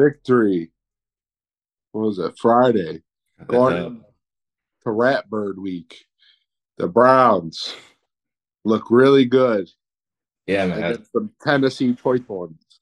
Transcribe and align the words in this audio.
Victory. 0.00 0.70
What 1.92 2.02
was 2.02 2.18
it? 2.18 2.38
Friday. 2.38 3.02
Going 3.46 4.02
to 4.82 4.88
Ratbird 4.90 5.56
Week. 5.56 6.04
The 6.78 6.88
Browns 6.88 7.74
look 8.64 8.90
really 8.90 9.24
good. 9.24 9.68
Yeah, 10.46 10.66
man. 10.66 11.04
The 11.14 11.28
Tennessee 11.42 11.94
Titans. 11.94 12.80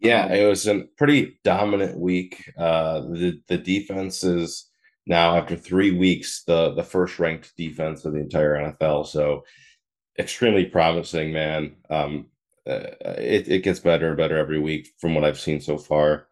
Yeah, 0.00 0.32
it 0.32 0.46
was 0.46 0.66
a 0.66 0.84
pretty 0.96 1.38
dominant 1.44 1.98
week. 1.98 2.52
Uh, 2.56 3.00
the 3.00 3.40
the 3.48 3.58
defense 3.58 4.22
is 4.24 4.70
now 5.06 5.36
after 5.36 5.56
three 5.56 5.90
weeks 5.90 6.44
the 6.44 6.74
the 6.74 6.84
first 6.84 7.18
ranked 7.18 7.56
defense 7.56 8.04
of 8.04 8.12
the 8.12 8.20
entire 8.20 8.54
NFL. 8.54 9.06
So 9.06 9.44
extremely 10.18 10.66
promising, 10.66 11.32
man. 11.32 11.76
Um, 11.90 12.26
it 12.68 13.48
it 13.48 13.62
gets 13.62 13.80
better 13.80 14.08
and 14.08 14.16
better 14.16 14.36
every 14.36 14.60
week 14.60 14.90
from 14.98 15.14
what 15.14 15.24
I've 15.24 15.40
seen 15.40 15.60
so 15.60 15.78
far 15.78 16.28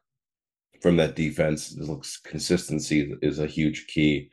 from 0.81 0.97
that 0.97 1.17
defense. 1.17 1.73
It 1.73 1.85
looks 1.85 2.19
consistency 2.19 3.15
is 3.23 3.39
a 3.39 3.47
huge 3.47 3.87
key. 3.87 4.31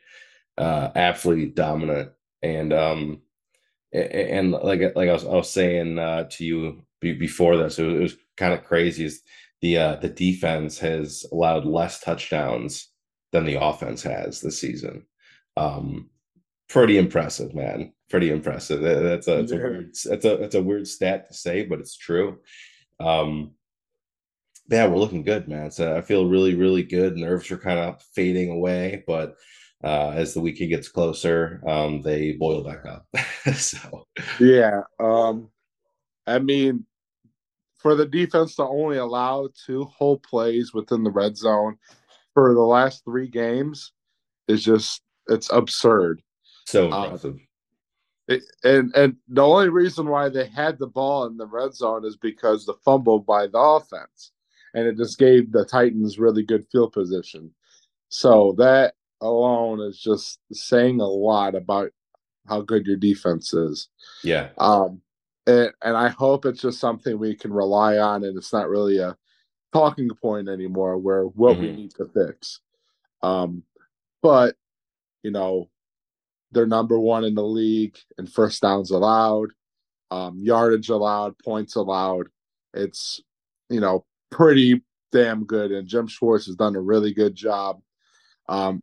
Uh, 0.58 0.90
absolutely 0.94 1.46
dominant, 1.46 2.10
and 2.42 2.72
um, 2.72 3.22
and 3.92 4.52
like 4.52 4.80
like 4.94 5.08
I 5.08 5.12
was, 5.12 5.24
I 5.24 5.34
was 5.34 5.50
saying 5.50 5.98
uh, 5.98 6.24
to 6.30 6.44
you 6.44 6.82
before 7.00 7.56
this, 7.56 7.78
it 7.78 7.84
was, 7.84 7.94
it 7.94 8.02
was 8.02 8.16
kind 8.36 8.52
of 8.52 8.64
crazy. 8.64 9.06
Is 9.06 9.22
the 9.62 9.78
uh, 9.78 9.96
the 9.96 10.10
defense 10.10 10.78
has 10.78 11.24
allowed 11.32 11.64
less 11.64 12.00
touchdowns 12.00 12.90
than 13.32 13.46
the 13.46 13.60
offense 13.60 14.02
has 14.02 14.42
this 14.42 14.60
season. 14.60 15.06
Um, 15.56 16.10
pretty 16.68 16.98
impressive, 16.98 17.54
man. 17.54 17.93
Pretty 18.10 18.30
impressive. 18.30 18.80
That's 18.80 19.26
a, 19.26 19.36
that's 19.36 19.52
a 19.52 19.56
weird 19.56 19.94
that's 20.04 20.24
a 20.24 20.36
that's 20.36 20.54
a 20.54 20.62
weird 20.62 20.86
stat 20.86 21.28
to 21.28 21.34
say, 21.34 21.64
but 21.64 21.80
it's 21.80 21.96
true. 21.96 22.38
Um, 23.00 23.52
yeah, 24.68 24.86
we're 24.86 24.98
looking 24.98 25.24
good, 25.24 25.48
man. 25.48 25.70
So 25.70 25.96
I 25.96 26.00
feel 26.00 26.28
really, 26.28 26.54
really 26.54 26.82
good. 26.82 27.16
Nerves 27.16 27.50
are 27.50 27.58
kind 27.58 27.78
of 27.78 28.02
fading 28.14 28.50
away, 28.50 29.04
but 29.06 29.36
uh, 29.82 30.10
as 30.10 30.32
the 30.32 30.40
weekend 30.40 30.70
gets 30.70 30.88
closer, 30.88 31.62
um, 31.66 32.00
they 32.00 32.32
boil 32.32 32.64
back 32.64 32.86
up. 32.86 33.06
so 33.54 34.06
yeah, 34.40 34.80
um, 34.98 35.50
I 36.26 36.38
mean, 36.38 36.86
for 37.76 37.94
the 37.94 38.06
defense 38.06 38.56
to 38.56 38.64
only 38.64 38.96
allow 38.96 39.48
two 39.66 39.84
whole 39.84 40.18
plays 40.18 40.72
within 40.72 41.04
the 41.04 41.10
red 41.10 41.36
zone 41.36 41.76
for 42.32 42.54
the 42.54 42.60
last 42.60 43.04
three 43.04 43.28
games 43.28 43.92
is 44.48 44.64
just 44.64 45.02
it's 45.28 45.50
absurd. 45.52 46.22
So 46.66 46.90
um, 46.90 47.04
impressive. 47.04 47.34
Um, 47.34 47.43
it, 48.28 48.42
and 48.62 48.94
and 48.94 49.16
the 49.28 49.42
only 49.42 49.68
reason 49.68 50.08
why 50.08 50.28
they 50.28 50.46
had 50.46 50.78
the 50.78 50.86
ball 50.86 51.26
in 51.26 51.36
the 51.36 51.46
red 51.46 51.74
zone 51.74 52.04
is 52.04 52.16
because 52.16 52.64
the 52.64 52.74
fumble 52.84 53.18
by 53.18 53.46
the 53.46 53.58
offense, 53.58 54.32
and 54.72 54.86
it 54.86 54.96
just 54.96 55.18
gave 55.18 55.52
the 55.52 55.64
Titans 55.64 56.18
really 56.18 56.42
good 56.42 56.66
field 56.70 56.92
position. 56.92 57.52
So 58.08 58.54
that 58.58 58.94
alone 59.20 59.80
is 59.80 59.98
just 60.00 60.38
saying 60.52 61.00
a 61.00 61.06
lot 61.06 61.54
about 61.54 61.90
how 62.46 62.60
good 62.60 62.86
your 62.86 62.96
defense 62.96 63.52
is. 63.54 63.88
Yeah. 64.22 64.50
Um, 64.58 65.00
and, 65.46 65.72
and 65.82 65.96
I 65.96 66.08
hope 66.08 66.46
it's 66.46 66.62
just 66.62 66.80
something 66.80 67.18
we 67.18 67.34
can 67.34 67.52
rely 67.52 67.98
on, 67.98 68.24
and 68.24 68.36
it's 68.36 68.52
not 68.52 68.68
really 68.68 68.98
a 68.98 69.16
talking 69.72 70.08
point 70.10 70.48
anymore. 70.48 70.96
Where 70.96 71.24
what 71.24 71.54
mm-hmm. 71.54 71.62
we 71.62 71.72
need 71.72 71.94
to 71.96 72.06
fix. 72.06 72.60
Um, 73.22 73.64
but 74.22 74.56
you 75.22 75.30
know, 75.30 75.68
they're 76.54 76.66
number 76.66 76.98
one 76.98 77.24
in 77.24 77.34
the 77.34 77.44
league 77.44 77.96
in 78.18 78.26
first 78.26 78.62
downs 78.62 78.90
allowed, 78.90 79.50
um, 80.10 80.40
yardage 80.42 80.88
allowed, 80.88 81.38
points 81.38 81.76
allowed. 81.76 82.28
It's 82.72 83.20
you 83.68 83.80
know 83.80 84.04
pretty 84.30 84.82
damn 85.12 85.44
good, 85.44 85.72
and 85.72 85.88
Jim 85.88 86.06
Schwartz 86.06 86.46
has 86.46 86.56
done 86.56 86.76
a 86.76 86.80
really 86.80 87.12
good 87.12 87.34
job. 87.34 87.80
Um, 88.48 88.82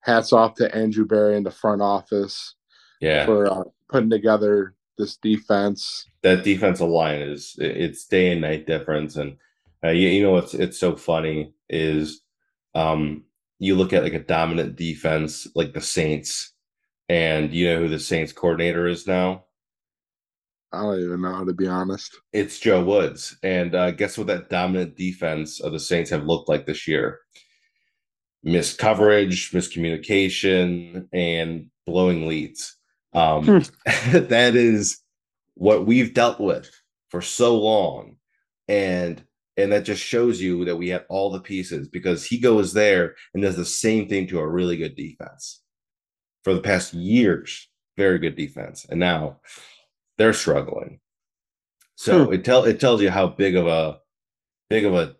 hats 0.00 0.32
off 0.32 0.54
to 0.54 0.74
Andrew 0.74 1.06
Berry 1.06 1.36
in 1.36 1.42
the 1.42 1.50
front 1.50 1.82
office, 1.82 2.54
yeah, 3.00 3.26
for 3.26 3.46
uh, 3.46 3.64
putting 3.88 4.10
together 4.10 4.74
this 4.98 5.16
defense. 5.16 6.06
That 6.22 6.44
defensive 6.44 6.88
line 6.88 7.20
is 7.20 7.54
it's 7.58 8.06
day 8.06 8.32
and 8.32 8.40
night 8.40 8.66
difference, 8.66 9.16
and 9.16 9.36
uh, 9.84 9.90
you, 9.90 10.08
you 10.08 10.22
know 10.22 10.32
what's 10.32 10.54
it's 10.54 10.78
so 10.78 10.96
funny 10.96 11.52
is 11.68 12.22
um 12.74 13.24
you 13.58 13.76
look 13.76 13.92
at 13.92 14.02
like 14.02 14.14
a 14.14 14.18
dominant 14.18 14.76
defense 14.76 15.46
like 15.54 15.72
the 15.72 15.80
Saints 15.80 16.52
and 17.10 17.52
you 17.52 17.68
know 17.68 17.80
who 17.80 17.88
the 17.88 17.98
Saints 17.98 18.32
coordinator 18.32 18.86
is 18.86 19.04
now? 19.04 19.44
I 20.72 20.82
don't 20.82 21.00
even 21.00 21.22
know, 21.22 21.44
to 21.44 21.52
be 21.52 21.66
honest. 21.66 22.16
It's 22.32 22.60
Joe 22.60 22.84
Woods. 22.84 23.36
And 23.42 23.74
uh, 23.74 23.90
guess 23.90 24.16
what 24.16 24.28
that 24.28 24.48
dominant 24.48 24.96
defense 24.96 25.58
of 25.58 25.72
the 25.72 25.80
Saints 25.80 26.10
have 26.10 26.24
looked 26.24 26.48
like 26.48 26.66
this 26.66 26.86
year? 26.86 27.18
Missed 28.44 28.78
coverage, 28.78 29.50
miscommunication, 29.50 31.08
and 31.12 31.66
blowing 31.84 32.28
leads. 32.28 32.76
Um, 33.12 33.44
hmm. 33.44 33.58
that 34.12 34.54
is 34.54 35.00
what 35.54 35.86
we've 35.86 36.14
dealt 36.14 36.38
with 36.38 36.70
for 37.08 37.20
so 37.20 37.58
long. 37.58 38.18
And 38.68 39.20
and 39.56 39.72
that 39.72 39.82
just 39.82 40.00
shows 40.00 40.40
you 40.40 40.64
that 40.66 40.76
we 40.76 40.90
have 40.90 41.06
all 41.08 41.32
the 41.32 41.40
pieces 41.40 41.88
because 41.88 42.24
he 42.24 42.38
goes 42.38 42.72
there 42.72 43.16
and 43.34 43.42
does 43.42 43.56
the 43.56 43.64
same 43.64 44.08
thing 44.08 44.28
to 44.28 44.38
a 44.38 44.48
really 44.48 44.76
good 44.76 44.94
defense 44.94 45.60
for 46.44 46.54
the 46.54 46.60
past 46.60 46.94
years. 46.94 47.68
Very 47.96 48.18
good 48.18 48.36
defense, 48.36 48.86
and 48.88 48.98
now 48.98 49.40
they're 50.16 50.32
struggling. 50.32 51.00
So 51.96 52.26
hmm. 52.26 52.32
it 52.32 52.44
tell 52.44 52.64
it 52.64 52.80
tells 52.80 53.02
you 53.02 53.10
how 53.10 53.26
big 53.26 53.56
of 53.56 53.66
a 53.66 53.98
big 54.70 54.84
of 54.84 54.94
a 54.94 55.16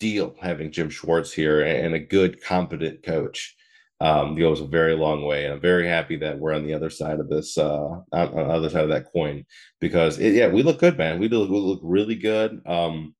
deal 0.00 0.36
having 0.40 0.70
Jim 0.70 0.90
Schwartz 0.90 1.32
here 1.32 1.62
and 1.62 1.94
a 1.94 1.98
good, 1.98 2.42
competent 2.42 3.02
coach 3.02 3.56
um, 4.00 4.36
goes 4.36 4.60
a 4.60 4.66
very 4.66 4.94
long 4.94 5.24
way. 5.24 5.44
And 5.44 5.54
I'm 5.54 5.60
very 5.60 5.88
happy 5.88 6.16
that 6.18 6.38
we're 6.38 6.54
on 6.54 6.66
the 6.66 6.74
other 6.74 6.90
side 6.90 7.20
of 7.20 7.28
this, 7.28 7.56
uh, 7.56 7.86
on, 7.86 8.04
on 8.12 8.34
the 8.34 8.54
other 8.54 8.68
side 8.68 8.84
of 8.84 8.90
that 8.90 9.10
coin, 9.12 9.46
because 9.80 10.18
it, 10.18 10.34
yeah, 10.34 10.48
we 10.48 10.62
look 10.62 10.78
good, 10.78 10.98
man. 10.98 11.18
We 11.18 11.28
look, 11.28 11.48
we 11.48 11.58
look 11.58 11.80
really 11.82 12.16
good. 12.16 12.60
Um, 12.66 13.14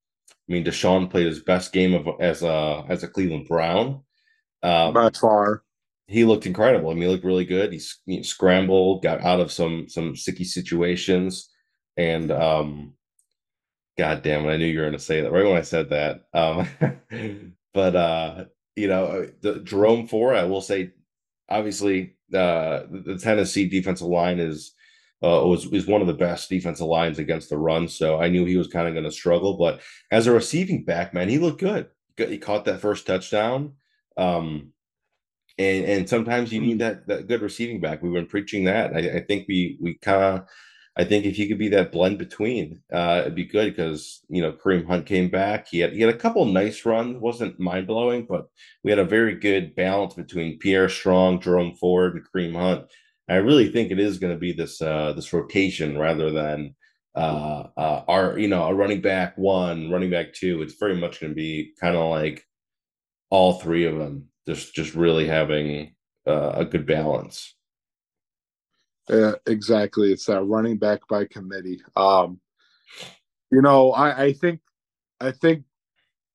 I 0.49 0.53
mean, 0.53 0.65
Deshaun 0.65 1.11
played 1.11 1.27
his 1.27 1.43
best 1.43 1.73
game 1.73 1.95
of 1.95 2.07
as 2.21 2.43
a 2.43 2.85
as 2.89 3.03
a 3.03 3.09
Cleveland 3.09 3.49
Brown. 3.49 4.03
Um, 4.63 4.93
By 4.93 5.11
far, 5.11 5.63
he 6.07 6.25
looked 6.25 6.47
incredible. 6.47 6.91
I 6.91 6.95
mean, 6.95 7.05
he 7.05 7.09
looked 7.09 7.25
really 7.25 7.45
good. 7.47 7.73
He, 8.07 8.23
scrambled, 8.23 9.03
got 9.03 9.23
out 9.23 9.41
of 9.41 9.51
some 9.51 9.89
some 9.89 10.17
sticky 10.17 10.45
situations, 10.45 11.51
and 11.97 12.31
um, 12.31 12.95
God 13.97 14.23
damn 14.23 14.45
it, 14.45 14.53
I 14.53 14.57
knew 14.57 14.67
you 14.67 14.79
were 14.81 14.87
going 14.87 14.99
to 14.99 14.99
say 14.99 15.23
that 15.23 15.33
right 15.33 15.47
when 15.47 15.57
I 15.57 15.63
said 15.63 15.91
that. 15.91 16.23
Um, 16.35 17.55
but 17.75 17.97
uh, 17.97 18.45
you 18.77 18.89
know, 18.89 19.29
the 19.41 19.61
Jerome 19.61 20.07
Ford, 20.07 20.37
I 20.37 20.45
will 20.45 20.61
say, 20.61 20.93
obviously, 21.49 22.17
uh, 22.35 22.83
the 22.91 23.19
Tennessee 23.21 23.69
defensive 23.69 24.07
line 24.07 24.41
is 24.41 24.73
uh, 25.23 25.41
was 25.47 25.65
is 25.73 25.87
one 25.87 26.03
of 26.03 26.07
the 26.07 26.13
best 26.13 26.51
defensive 26.51 26.87
lines 26.87 27.19
against 27.19 27.49
the 27.49 27.57
run. 27.57 27.89
So 27.89 28.21
I 28.21 28.29
knew 28.29 28.45
he 28.45 28.59
was 28.59 28.69
kind 28.69 28.87
of 28.87 28.95
going 28.95 29.05
to 29.05 29.11
struggle, 29.11 29.57
but 29.57 29.81
as 30.11 30.27
a 30.27 30.33
receiving 30.33 30.85
back, 30.85 31.15
man, 31.15 31.31
he 31.31 31.39
looked 31.39 31.61
good. 31.61 31.89
He 32.17 32.37
caught 32.37 32.67
that 32.67 32.81
first 32.81 33.07
touchdown. 33.07 33.73
Um, 34.17 34.74
and 35.59 35.85
and 35.85 36.09
sometimes 36.09 36.53
you 36.53 36.61
need 36.61 36.79
that 36.81 37.07
that 37.07 37.29
good 37.29 37.43
receiving 37.43 37.81
back. 37.81 38.03
We've 38.03 38.13
been 38.13 38.27
preaching 38.27 38.65
that. 38.65 38.95
I, 38.95 39.19
I 39.19 39.21
think 39.21 39.47
we 39.49 39.79
we 39.81 39.95
kind 39.95 40.23
of 40.23 40.47
I 40.97 41.05
think 41.05 41.25
if 41.25 41.37
he 41.37 41.49
could 41.49 41.59
be 41.59 41.69
that 41.71 41.91
blend 41.91 42.19
between, 42.19 42.81
uh, 42.93 43.19
it'd 43.23 43.35
be 43.35 43.45
good 43.45 43.75
because 43.75 44.23
you 44.29 44.41
know 44.43 44.53
Kareem 44.53 44.87
Hunt 44.87 45.07
came 45.07 45.29
back. 45.29 45.69
He 45.69 45.81
had 45.81 45.93
he 45.93 46.01
had 46.01 46.15
a 46.15 46.19
couple 46.19 46.45
nice 46.45 46.85
runs, 46.85 47.19
wasn't 47.19 47.59
mind 47.59 47.87
blowing, 47.87 48.27
but 48.29 48.47
we 48.85 48.91
had 48.91 49.01
a 49.01 49.05
very 49.05 49.35
good 49.35 49.75
balance 49.75 50.15
between 50.15 50.59
Pierre 50.59 50.89
Strong, 50.89 51.41
Jerome 51.41 51.75
Ford, 51.75 52.15
and 52.15 52.25
Kareem 52.25 52.55
Hunt. 52.55 52.87
I 53.29 53.37
really 53.37 53.71
think 53.71 53.91
it 53.91 53.99
is 53.99 54.19
going 54.19 54.33
to 54.35 54.39
be 54.39 54.53
this 54.53 54.81
uh, 54.83 55.13
this 55.15 55.33
rotation 55.33 55.99
rather 55.99 56.31
than 56.31 56.75
uh, 57.17 57.65
uh, 57.77 58.05
our 58.07 58.39
you 58.39 58.49
know 58.49 58.65
a 58.65 58.75
running 58.75 59.01
back 59.01 59.37
one, 59.37 59.91
running 59.91 60.11
back 60.11 60.33
two. 60.33 60.63
It's 60.63 60.75
very 60.75 60.97
much 60.97 61.21
going 61.21 61.33
to 61.33 61.37
be 61.37 61.73
kind 61.81 61.97
of 61.97 62.11
like 62.11 62.45
all 63.31 63.55
three 63.55 63.87
of 63.87 63.99
them 63.99 64.29
just 64.47 64.75
just 64.75 64.95
really 64.95 65.27
having 65.27 65.95
uh, 66.27 66.53
a 66.55 66.65
good 66.65 66.87
balance. 66.87 67.55
Yeah, 69.09 69.33
exactly. 69.47 70.13
It's 70.13 70.27
that 70.27 70.43
running 70.43 70.79
back 70.79 71.07
by 71.09 71.27
committee. 71.27 71.83
Um, 71.97 72.41
you 73.51 73.61
know, 73.61 73.93
I, 73.93 74.25
I 74.25 74.33
think 74.33 74.61
I 75.21 75.31
think 75.31 75.65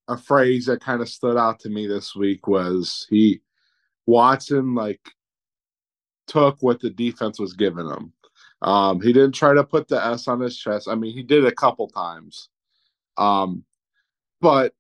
a 0.08 0.18
phrase 0.18 0.66
that 0.66 0.82
kind 0.82 1.02
of 1.02 1.10
stood 1.10 1.38
out 1.38 1.60
to 1.60 1.70
me 1.70 1.88
this 1.88 2.16
week 2.16 2.48
was 2.48 3.08
he 3.10 3.42
Watson 4.06 4.76
like 4.76 5.02
took 6.28 6.58
what 6.62 6.80
the 6.80 6.90
defense 6.90 7.40
was 7.40 7.54
giving 7.54 7.88
him. 7.88 8.14
Um, 8.62 9.02
he 9.02 9.14
didn't 9.14 9.34
try 9.34 9.54
to 9.54 9.64
put 9.64 9.88
the 9.88 10.04
S 10.04 10.28
on 10.28 10.40
his 10.42 10.58
chest. 10.58 10.88
I 10.88 10.96
mean, 10.96 11.14
he 11.14 11.24
did 11.24 11.46
a 11.46 11.52
couple 11.52 11.88
times. 11.88 12.50
Um, 13.18 13.64
but 14.42 14.74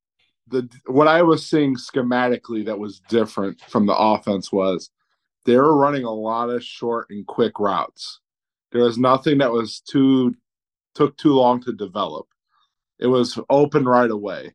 the 0.49 0.69
what 0.87 1.07
I 1.07 1.21
was 1.21 1.45
seeing 1.45 1.75
schematically 1.75 2.65
that 2.65 2.79
was 2.79 3.01
different 3.09 3.61
from 3.61 3.85
the 3.85 3.95
offense 3.95 4.51
was 4.51 4.89
they 5.45 5.55
were 5.55 5.77
running 5.77 6.03
a 6.03 6.11
lot 6.11 6.49
of 6.49 6.63
short 6.63 7.07
and 7.09 7.25
quick 7.25 7.59
routes. 7.59 8.19
There 8.71 8.83
was 8.83 8.97
nothing 8.97 9.39
that 9.39 9.51
was 9.51 9.79
too 9.81 10.35
took 10.95 11.17
too 11.17 11.33
long 11.33 11.61
to 11.63 11.73
develop. 11.73 12.27
it 12.99 13.07
was 13.07 13.39
open 13.49 13.85
right 13.85 14.11
away, 14.11 14.53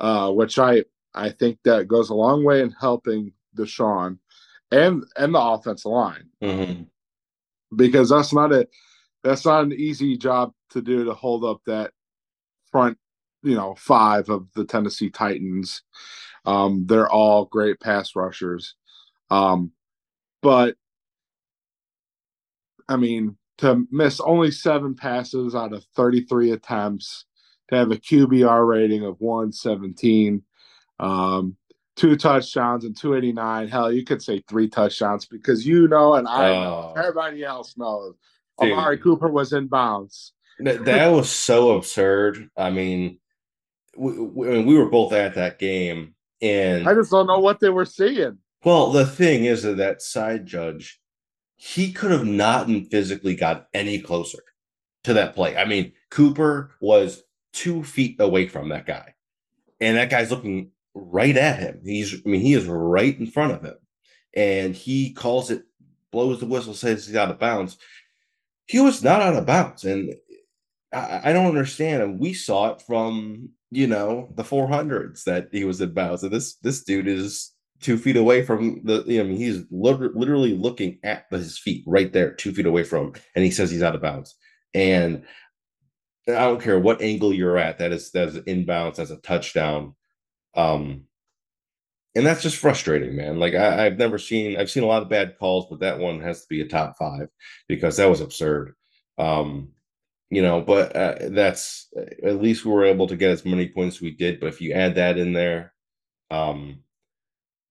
uh, 0.00 0.30
which 0.32 0.58
I 0.58 0.84
I 1.14 1.30
think 1.30 1.58
that 1.64 1.88
goes 1.88 2.10
a 2.10 2.14
long 2.14 2.44
way 2.44 2.62
in 2.62 2.70
helping 2.72 3.32
Deshaun 3.56 4.18
and 4.70 5.04
and 5.16 5.34
the 5.34 5.40
offensive 5.40 5.90
line 5.90 6.28
mm-hmm. 6.42 6.82
because 7.76 8.08
that's 8.08 8.32
not 8.32 8.52
a 8.52 8.66
that's 9.22 9.44
not 9.44 9.64
an 9.64 9.72
easy 9.72 10.16
job 10.16 10.52
to 10.70 10.82
do 10.82 11.04
to 11.04 11.14
hold 11.14 11.44
up 11.44 11.60
that 11.66 11.92
front 12.70 12.98
you 13.44 13.54
know 13.54 13.74
five 13.78 14.28
of 14.28 14.48
the 14.54 14.64
Tennessee 14.64 15.10
Titans. 15.10 15.82
Um, 16.44 16.86
they're 16.86 17.08
all 17.08 17.46
great 17.46 17.80
pass 17.80 18.16
rushers, 18.16 18.74
um, 19.30 19.70
but 20.42 20.76
I 22.88 22.96
mean 22.96 23.36
to 23.58 23.86
miss 23.90 24.20
only 24.20 24.50
seven 24.50 24.94
passes 24.94 25.54
out 25.54 25.72
of 25.72 25.84
33 25.94 26.52
attempts, 26.52 27.24
to 27.68 27.76
have 27.76 27.90
a 27.90 27.96
QBR 27.96 28.66
rating 28.66 29.04
of 29.04 29.20
117, 29.20 30.42
um, 31.00 31.56
two 31.96 32.16
touchdowns 32.16 32.84
and 32.84 32.96
289. 32.96 33.68
Hell, 33.68 33.92
you 33.92 34.04
could 34.04 34.22
say 34.22 34.42
three 34.48 34.68
touchdowns 34.68 35.26
because 35.26 35.66
you 35.66 35.88
know, 35.88 36.14
and 36.14 36.26
I 36.26 36.48
know, 36.48 36.92
oh. 36.94 36.98
everybody 36.98 37.44
else 37.44 37.76
knows. 37.76 38.14
Dude. 38.60 38.72
Amari 38.72 38.98
Cooper 38.98 39.28
was 39.28 39.52
in 39.52 39.66
bounds. 39.66 40.32
That 40.60 41.08
was 41.08 41.28
so 41.30 41.76
absurd. 41.76 42.48
I 42.56 42.70
mean, 42.70 43.18
we, 43.96 44.18
we, 44.18 44.62
we 44.62 44.78
were 44.78 44.88
both 44.88 45.12
at 45.12 45.34
that 45.34 45.58
game, 45.58 46.14
and 46.40 46.88
I 46.88 46.94
just 46.94 47.10
don't 47.10 47.26
know 47.26 47.38
what 47.38 47.60
they 47.60 47.70
were 47.70 47.84
seeing. 47.84 48.38
Well, 48.64 48.92
the 48.92 49.06
thing 49.06 49.44
is 49.44 49.62
that 49.62 49.76
that 49.76 50.02
side 50.02 50.46
judge, 50.46 51.00
he 51.56 51.92
could 51.92 52.10
have 52.10 52.26
not 52.26 52.68
physically 52.90 53.34
got 53.34 53.68
any 53.74 53.98
closer 53.98 54.42
to 55.04 55.14
that 55.14 55.34
play. 55.34 55.56
I 55.56 55.64
mean, 55.64 55.92
Cooper 56.10 56.72
was 56.80 57.22
two 57.52 57.84
feet 57.84 58.16
away 58.20 58.48
from 58.48 58.70
that 58.70 58.86
guy, 58.86 59.14
and 59.80 59.96
that 59.96 60.10
guy's 60.10 60.30
looking 60.30 60.70
right 60.94 61.36
at 61.36 61.58
him. 61.58 61.80
He's, 61.84 62.14
I 62.14 62.28
mean, 62.28 62.40
he 62.40 62.54
is 62.54 62.66
right 62.66 63.18
in 63.18 63.26
front 63.26 63.52
of 63.52 63.62
him, 63.62 63.76
and 64.34 64.74
he 64.74 65.12
calls 65.12 65.50
it, 65.50 65.64
blows 66.10 66.40
the 66.40 66.46
whistle, 66.46 66.74
says 66.74 67.06
he's 67.06 67.16
out 67.16 67.30
of 67.30 67.38
bounds. 67.38 67.76
He 68.66 68.80
was 68.80 69.04
not 69.04 69.20
out 69.20 69.34
of 69.34 69.44
bounds, 69.44 69.84
and 69.84 70.14
I, 70.94 71.30
I 71.30 71.32
don't 71.32 71.46
understand. 71.46 72.02
And 72.02 72.20
we 72.20 72.34
saw 72.34 72.72
it 72.72 72.82
from 72.82 73.50
you 73.70 73.86
know 73.86 74.28
the 74.34 74.44
400s 74.44 75.24
that 75.24 75.48
he 75.52 75.64
was 75.64 75.80
bounds, 75.80 76.22
and 76.22 76.32
this 76.32 76.56
this 76.56 76.84
dude 76.84 77.08
is 77.08 77.52
two 77.80 77.98
feet 77.98 78.16
away 78.16 78.42
from 78.42 78.80
the. 78.84 79.04
I 79.20 79.22
mean, 79.22 79.36
he's 79.36 79.64
literally 79.70 80.54
looking 80.54 80.98
at 81.02 81.26
his 81.30 81.58
feet 81.58 81.84
right 81.86 82.12
there, 82.12 82.32
two 82.32 82.52
feet 82.52 82.66
away 82.66 82.84
from, 82.84 83.06
him, 83.06 83.14
and 83.34 83.44
he 83.44 83.50
says 83.50 83.70
he's 83.70 83.82
out 83.82 83.94
of 83.94 84.02
bounds. 84.02 84.34
And 84.72 85.24
I 86.28 86.32
don't 86.32 86.62
care 86.62 86.78
what 86.78 87.02
angle 87.02 87.34
you're 87.34 87.58
at, 87.58 87.78
that 87.78 87.92
is 87.92 88.10
that 88.12 88.28
is 88.28 88.38
inbounds 88.38 88.98
as 88.98 89.10
a 89.10 89.18
touchdown. 89.18 89.94
Um, 90.56 91.04
and 92.14 92.24
that's 92.24 92.42
just 92.42 92.56
frustrating, 92.56 93.16
man. 93.16 93.38
Like 93.38 93.54
I, 93.54 93.84
have 93.84 93.98
never 93.98 94.18
seen, 94.18 94.56
I've 94.56 94.70
seen 94.70 94.84
a 94.84 94.86
lot 94.86 95.02
of 95.02 95.08
bad 95.08 95.36
calls, 95.38 95.66
but 95.68 95.80
that 95.80 95.98
one 95.98 96.20
has 96.20 96.42
to 96.42 96.46
be 96.48 96.60
a 96.60 96.68
top 96.68 96.96
five 96.96 97.28
because 97.68 97.96
that 97.96 98.08
was 98.08 98.20
absurd. 98.20 98.74
Um, 99.18 99.72
you 100.30 100.42
know, 100.42 100.60
but 100.60 100.94
uh, 100.96 101.14
that's 101.30 101.88
at 102.22 102.40
least 102.40 102.64
we 102.64 102.72
were 102.72 102.84
able 102.84 103.06
to 103.06 103.16
get 103.16 103.30
as 103.30 103.44
many 103.44 103.68
points 103.68 103.96
as 103.96 104.02
we 104.02 104.10
did. 104.10 104.40
But 104.40 104.48
if 104.48 104.60
you 104.60 104.72
add 104.72 104.96
that 104.96 105.18
in 105.18 105.32
there, 105.32 105.72
um, 106.30 106.80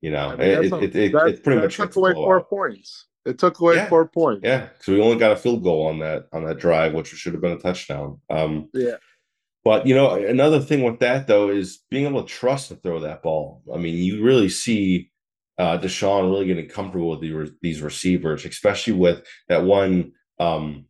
you 0.02 0.12
know, 0.12 0.30
I 0.30 0.36
mean, 0.36 0.48
it, 0.50 0.72
a, 0.72 0.78
it, 0.78 0.96
it, 0.96 1.16
it, 1.16 1.44
pretty 1.44 1.62
much 1.62 1.78
took 1.78 1.96
away 1.96 2.14
four 2.14 2.40
out. 2.40 2.50
points. 2.50 3.08
It 3.26 3.40
took 3.40 3.60
away 3.60 3.76
yeah. 3.76 3.88
four 3.88 4.08
points. 4.08 4.42
Yeah, 4.44 4.68
because 4.68 4.88
we 4.88 5.02
only 5.02 5.18
got 5.18 5.32
a 5.32 5.38
field 5.38 5.64
goal 5.64 5.88
on 5.88 6.00
that 6.00 6.28
on 6.34 6.44
that 6.46 6.60
drive, 6.60 6.94
which 6.94 7.08
should 7.08 7.34
have 7.34 7.42
been 7.42 7.54
a 7.54 7.60
touchdown. 7.60 8.20
Um, 8.30 8.70
yeah. 8.74 8.98
But 9.64 9.88
you 9.88 9.96
know, 9.96 10.12
another 10.12 10.60
thing 10.60 10.84
with 10.84 11.00
that 11.00 11.28
though 11.28 11.50
is 11.50 11.80
being 11.90 12.06
able 12.06 12.24
to 12.24 12.28
trust 12.28 12.68
to 12.70 12.76
throw 12.76 13.00
that 13.00 13.24
ball. 13.24 13.64
I 13.74 13.78
mean, 13.78 13.96
you 13.96 14.24
really 14.24 14.50
see 14.50 15.10
uh, 15.58 15.78
Deshaun 15.78 16.32
really 16.32 16.48
getting 16.48 16.68
comfortable 16.68 17.12
with 17.12 17.22
the, 17.22 17.56
these 17.62 17.82
receivers, 17.82 18.44
especially 18.46 18.94
with 18.94 19.24
that 19.48 19.64
one 19.64 20.12
um, 20.40 20.86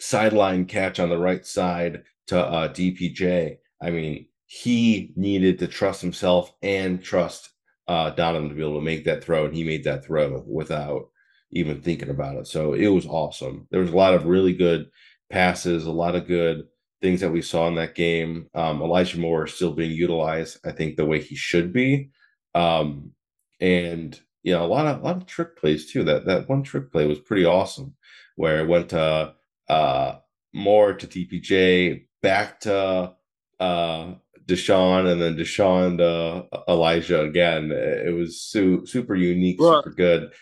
sideline 0.00 0.64
catch 0.64 0.98
on 0.98 1.08
the 1.08 1.18
right 1.18 1.46
side 1.46 2.02
to 2.28 2.38
uh, 2.38 2.68
DPJ. 2.72 3.56
I 3.82 3.90
mean, 3.90 4.26
he 4.46 5.12
needed 5.14 5.58
to 5.60 5.68
trust 5.68 6.00
himself 6.00 6.52
and 6.62 7.02
trust 7.02 7.50
uh, 7.86 8.10
Donovan 8.10 8.48
to 8.48 8.54
be 8.54 8.62
able 8.62 8.78
to 8.78 8.84
make 8.84 9.04
that 9.04 9.22
throw, 9.22 9.44
and 9.44 9.54
he 9.54 9.64
made 9.64 9.84
that 9.84 10.04
throw 10.04 10.42
without 10.46 11.08
even 11.52 11.80
thinking 11.80 12.10
about 12.10 12.36
it. 12.36 12.46
So 12.46 12.74
it 12.74 12.88
was 12.88 13.06
awesome. 13.06 13.66
There 13.70 13.80
was 13.80 13.90
a 13.90 13.96
lot 13.96 14.14
of 14.14 14.26
really 14.26 14.52
good 14.52 14.90
passes, 15.30 15.86
a 15.86 15.90
lot 15.90 16.14
of 16.14 16.26
good 16.26 16.66
things 17.02 17.20
that 17.20 17.30
we 17.30 17.42
saw 17.42 17.66
in 17.68 17.74
that 17.76 17.94
game. 17.94 18.48
Um, 18.54 18.82
Elijah 18.82 19.18
Moore 19.18 19.46
is 19.46 19.54
still 19.54 19.72
being 19.72 19.90
utilized, 19.90 20.58
I 20.64 20.72
think, 20.72 20.96
the 20.96 21.06
way 21.06 21.20
he 21.20 21.34
should 21.34 21.72
be. 21.72 22.10
Um, 22.54 23.12
and 23.60 24.18
you 24.42 24.52
know, 24.52 24.64
a 24.64 24.68
lot 24.68 24.86
of 24.86 25.00
a 25.00 25.04
lot 25.04 25.16
of 25.16 25.26
trick 25.26 25.56
plays 25.56 25.90
too. 25.90 26.04
That 26.04 26.24
that 26.26 26.48
one 26.48 26.62
trick 26.62 26.90
play 26.90 27.06
was 27.06 27.18
pretty 27.18 27.44
awesome, 27.44 27.94
where 28.36 28.60
it 28.60 28.68
went 28.68 28.90
to 28.90 29.34
uh, 29.70 30.18
Moore 30.52 30.94
to 30.94 31.06
DPJ, 31.06 32.06
back 32.22 32.60
to 32.60 33.14
uh, 33.60 34.14
Deshaun, 34.46 35.10
and 35.10 35.22
then 35.22 35.36
Deshaun 35.36 35.98
to 35.98 36.46
Elijah 36.68 37.22
again. 37.22 37.70
It 37.70 38.12
was 38.12 38.42
su- 38.42 38.84
super 38.84 39.14
unique, 39.14 39.60
well, 39.60 39.82
super 39.82 39.94
good. 39.94 40.32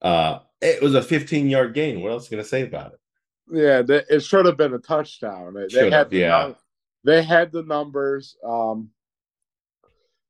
Uh, 0.00 0.38
it 0.60 0.80
was 0.80 0.94
a 0.94 1.02
15 1.02 1.50
yard 1.50 1.74
gain. 1.74 2.00
What 2.00 2.12
else 2.12 2.24
are 2.24 2.34
you 2.34 2.38
gonna 2.38 2.48
say 2.48 2.62
about 2.62 2.92
it? 2.92 3.00
Yeah, 3.52 3.82
they, 3.82 4.04
it 4.08 4.20
should 4.20 4.46
have 4.46 4.56
been 4.56 4.74
a 4.74 4.78
touchdown. 4.78 5.54
They, 5.54 5.66
they 5.66 5.90
had 5.90 6.10
the, 6.10 6.18
yeah. 6.18 6.52
They 7.02 7.22
had 7.22 7.50
the 7.50 7.64
numbers. 7.64 8.36
Um, 8.46 8.90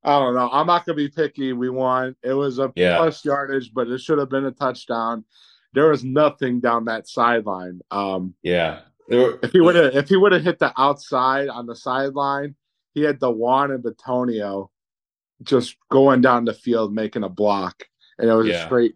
I 0.02 0.18
don't 0.18 0.34
know. 0.34 0.48
I'm 0.50 0.66
not 0.66 0.86
gonna 0.86 0.96
be 0.96 1.10
picky. 1.10 1.52
We 1.52 1.68
won. 1.68 2.16
It 2.22 2.32
was 2.32 2.58
a 2.58 2.72
yeah. 2.74 2.96
plus 2.96 3.22
yardage, 3.22 3.74
but 3.74 3.88
it 3.88 4.00
should 4.00 4.18
have 4.18 4.30
been 4.30 4.46
a 4.46 4.50
touchdown. 4.50 5.24
There 5.72 5.90
was 5.90 6.04
nothing 6.04 6.60
down 6.60 6.86
that 6.86 7.08
sideline. 7.08 7.80
Um, 7.90 8.34
yeah. 8.42 8.80
Were, 9.08 9.38
if 9.42 9.52
he 9.52 9.60
would 9.60 9.74
have 9.74 9.94
if 9.94 10.08
he 10.08 10.16
would 10.16 10.32
have 10.32 10.44
hit 10.44 10.58
the 10.58 10.72
outside 10.80 11.48
on 11.48 11.66
the 11.66 11.74
sideline, 11.74 12.54
he 12.94 13.02
had 13.02 13.20
the 13.20 13.30
Juan 13.30 13.70
and 13.70 13.82
Bitonio 13.82 14.68
just 15.42 15.76
going 15.90 16.20
down 16.20 16.44
the 16.44 16.54
field 16.54 16.94
making 16.94 17.24
a 17.24 17.28
block, 17.28 17.84
and 18.18 18.28
it 18.28 18.34
was 18.34 18.46
yeah. 18.46 18.62
a 18.62 18.66
straight 18.66 18.94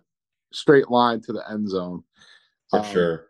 straight 0.52 0.90
line 0.90 1.20
to 1.22 1.32
the 1.32 1.50
end 1.50 1.68
zone. 1.68 2.04
For 2.70 2.80
um, 2.80 2.92
sure. 2.92 3.26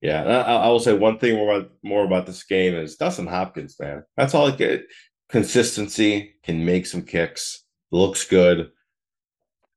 Yeah, 0.00 0.24
I, 0.24 0.54
I, 0.56 0.68
will 0.68 0.80
say 0.80 0.94
one 0.94 1.18
thing 1.18 1.36
more 1.36 1.54
about, 1.54 1.70
more 1.84 2.04
about 2.04 2.26
this 2.26 2.42
game 2.42 2.74
is 2.74 2.96
Dustin 2.96 3.26
Hopkins, 3.26 3.76
man. 3.78 4.02
That's 4.16 4.34
all 4.34 4.48
I 4.48 4.56
get. 4.56 4.86
Consistency 5.28 6.34
can 6.42 6.64
make 6.64 6.86
some 6.86 7.02
kicks. 7.02 7.62
Looks 7.92 8.26
good. 8.26 8.72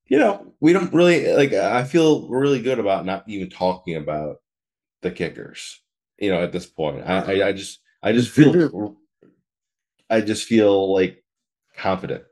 You 0.07 0.19
know, 0.19 0.53
we 0.59 0.71
don't 0.71 0.93
really 0.93 1.33
like. 1.33 1.53
I 1.53 1.83
feel 1.83 2.27
really 2.27 2.61
good 2.61 2.79
about 2.79 3.05
not 3.05 3.27
even 3.27 3.49
talking 3.49 3.95
about 3.95 4.37
the 5.01 5.11
kickers. 5.11 5.81
You 6.19 6.29
know, 6.29 6.43
at 6.43 6.51
this 6.51 6.65
point, 6.65 7.03
I, 7.05 7.41
I, 7.41 7.47
I 7.47 7.51
just, 7.51 7.79
I 8.01 8.13
just 8.13 8.29
feel, 8.29 8.95
I 10.09 10.21
just 10.21 10.47
feel 10.47 10.93
like 10.93 11.23
confident, 11.75 12.23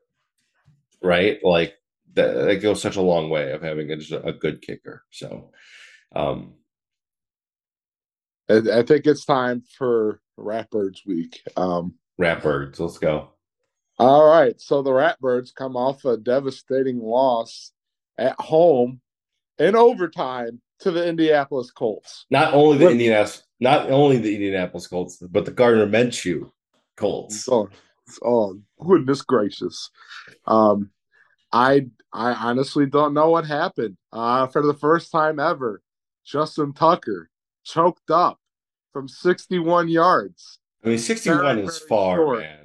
right? 1.02 1.40
Like 1.44 1.74
that, 2.14 2.34
that 2.34 2.62
goes 2.62 2.82
such 2.82 2.96
a 2.96 3.02
long 3.02 3.30
way 3.30 3.52
of 3.52 3.62
having 3.62 3.92
a, 3.92 3.98
a 4.18 4.32
good 4.32 4.62
kicker. 4.62 5.04
So, 5.10 5.52
um, 6.16 6.54
I, 8.50 8.62
I 8.72 8.84
think 8.84 9.06
it's 9.06 9.26
time 9.26 9.64
for 9.78 10.22
Ratbirds 10.40 11.06
Week. 11.06 11.42
Um, 11.58 11.96
Ratbirds, 12.22 12.80
let's 12.80 13.00
go. 13.00 13.33
All 14.00 14.26
right. 14.26 14.60
So 14.60 14.82
the 14.82 14.92
Ratbirds 14.92 15.54
come 15.54 15.76
off 15.76 16.06
a 16.06 16.18
devastating 16.18 17.00
loss 17.00 17.72
at 18.18 18.40
home 18.40 19.02
in 19.58 19.76
overtime 19.76 20.62
to 20.80 20.92
the 20.92 21.08
Indianapolis 21.08 21.72
Colts. 21.72 22.26
Not 22.30 22.54
only 22.54 22.78
the 22.78 22.90
Indianapolis, 22.90 23.44
not 23.60 23.90
only 23.90 24.18
the 24.18 24.36
Indianapolis 24.36 24.88
Colts, 24.88 25.18
but 25.18 25.46
the 25.46 25.52
Gardner 25.52 25.88
Minshew 25.88 26.52
Colts. 26.98 27.48
Oh, 27.50 27.70
oh 28.24 28.60
goodness 28.80 29.22
gracious! 29.22 29.90
Um, 30.46 30.92
I 31.52 31.88
I 32.12 32.34
honestly 32.34 32.86
don't 32.86 33.14
know 33.14 33.30
what 33.30 33.46
happened. 33.46 33.98
Uh, 34.12 34.48
for 34.48 34.62
the 34.62 34.74
first 34.74 35.12
time 35.12 35.40
ever, 35.40 35.82
Justin 36.26 36.74
Tucker 36.74 37.30
choked 37.64 38.12
up 38.12 38.40
from 38.92 39.08
61 39.08 39.88
yards. 39.88 40.60
I 40.84 40.90
mean, 40.90 40.98
61 40.98 41.40
very, 41.40 41.62
is 41.62 41.78
very 41.78 41.88
far, 41.88 42.18
short. 42.18 42.40
man. 42.40 42.63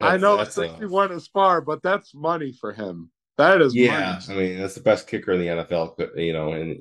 That's, 0.00 0.14
I 0.14 0.16
know 0.16 0.42
61 0.42 1.10
a... 1.10 1.14
is 1.14 1.26
far, 1.28 1.60
but 1.60 1.82
that's 1.82 2.14
money 2.14 2.52
for 2.52 2.72
him. 2.72 3.10
That 3.38 3.60
is 3.60 3.74
yeah. 3.74 4.20
Money. 4.28 4.40
I 4.40 4.48
mean, 4.48 4.58
that's 4.60 4.74
the 4.74 4.80
best 4.80 5.06
kicker 5.06 5.32
in 5.32 5.40
the 5.40 5.46
NFL, 5.46 6.16
you 6.16 6.32
know, 6.32 6.52
and 6.52 6.78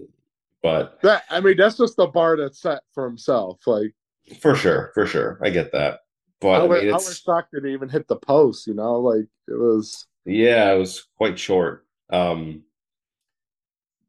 but 0.61 0.99
that 1.01 1.23
I 1.29 1.41
mean, 1.41 1.57
that's 1.57 1.77
just 1.77 1.95
the 1.95 2.07
bar 2.07 2.37
that's 2.37 2.59
set 2.59 2.81
for 2.93 3.05
himself. 3.05 3.59
Like 3.67 3.93
for 4.39 4.55
sure, 4.55 4.91
for 4.93 5.05
sure, 5.05 5.39
I 5.43 5.49
get 5.49 5.71
that. 5.73 5.99
But 6.41 6.61
I, 6.61 6.63
was, 6.63 6.79
I, 6.79 6.83
mean, 6.83 6.91
I 6.91 6.95
was 6.95 7.19
shocked 7.19 7.49
that 7.51 7.65
he 7.65 7.73
even 7.73 7.89
hit 7.89 8.07
the 8.07 8.15
post. 8.15 8.67
You 8.67 8.73
know, 8.73 8.99
like 8.99 9.27
it 9.47 9.59
was. 9.59 10.07
Yeah, 10.25 10.71
it 10.71 10.77
was 10.77 11.05
quite 11.17 11.37
short. 11.37 11.85
Um, 12.09 12.63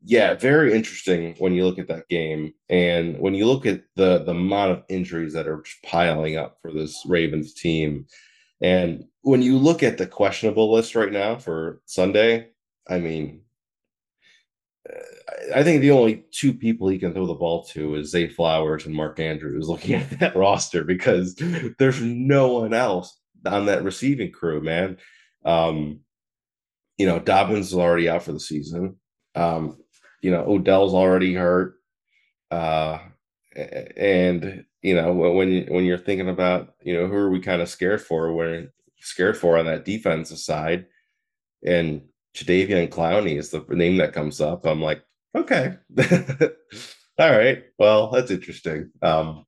yeah, 0.02 0.34
very 0.34 0.72
interesting 0.72 1.34
when 1.38 1.52
you 1.52 1.66
look 1.66 1.78
at 1.78 1.88
that 1.88 2.08
game, 2.08 2.54
and 2.70 3.18
when 3.18 3.34
you 3.34 3.46
look 3.46 3.66
at 3.66 3.82
the 3.96 4.24
the 4.24 4.30
amount 4.30 4.72
of 4.72 4.84
injuries 4.88 5.34
that 5.34 5.48
are 5.48 5.62
piling 5.84 6.36
up 6.36 6.58
for 6.62 6.72
this 6.72 7.04
Ravens 7.06 7.52
team, 7.52 8.06
and 8.60 9.04
when 9.22 9.42
you 9.42 9.58
look 9.58 9.82
at 9.82 9.98
the 9.98 10.06
questionable 10.06 10.72
list 10.72 10.94
right 10.94 11.12
now 11.12 11.36
for 11.36 11.80
Sunday, 11.86 12.48
I 12.88 12.98
mean, 12.98 13.42
I 15.54 15.62
think 15.62 15.80
the 15.80 15.90
only 15.90 16.24
two 16.30 16.52
people 16.52 16.88
he 16.88 16.98
can 16.98 17.12
throw 17.12 17.26
the 17.26 17.34
ball 17.34 17.64
to 17.66 17.96
is 17.96 18.10
Zay 18.10 18.28
Flowers 18.28 18.86
and 18.86 18.94
Mark 18.94 19.18
Andrews. 19.18 19.68
Looking 19.68 19.96
at 19.96 20.18
that 20.20 20.36
roster, 20.36 20.84
because 20.84 21.34
there's 21.78 22.00
no 22.00 22.52
one 22.52 22.72
else 22.72 23.18
on 23.44 23.66
that 23.66 23.84
receiving 23.84 24.32
crew, 24.32 24.60
man. 24.60 24.98
Um, 25.44 26.00
you 26.98 27.06
know, 27.06 27.18
Dobbins 27.18 27.68
is 27.68 27.74
already 27.74 28.08
out 28.08 28.22
for 28.22 28.32
the 28.32 28.40
season. 28.40 28.96
Um, 29.34 29.78
you 30.22 30.30
know, 30.30 30.44
Odell's 30.44 30.94
already 30.94 31.34
hurt. 31.34 31.74
Uh, 32.50 32.98
and 33.54 34.65
you 34.86 34.94
know, 34.94 35.12
when 35.12 35.50
you, 35.50 35.66
when 35.68 35.84
you're 35.84 35.98
thinking 35.98 36.28
about, 36.28 36.74
you 36.80 36.94
know, 36.94 37.08
who 37.08 37.16
are 37.16 37.28
we 37.28 37.40
kind 37.40 37.60
of 37.60 37.68
scared 37.68 38.00
for? 38.00 38.32
We're 38.32 38.68
scared 39.00 39.36
for 39.36 39.58
on 39.58 39.66
that 39.66 39.84
defensive 39.84 40.38
side, 40.38 40.86
and 41.64 42.02
Jadeveon 42.36 42.88
Clowney 42.90 43.36
is 43.36 43.50
the 43.50 43.64
name 43.68 43.96
that 43.96 44.12
comes 44.12 44.40
up. 44.40 44.64
I'm 44.64 44.80
like, 44.80 45.02
okay, 45.34 45.74
all 47.18 47.32
right, 47.32 47.64
well, 47.80 48.12
that's 48.12 48.30
interesting. 48.30 48.92
Um, 49.02 49.44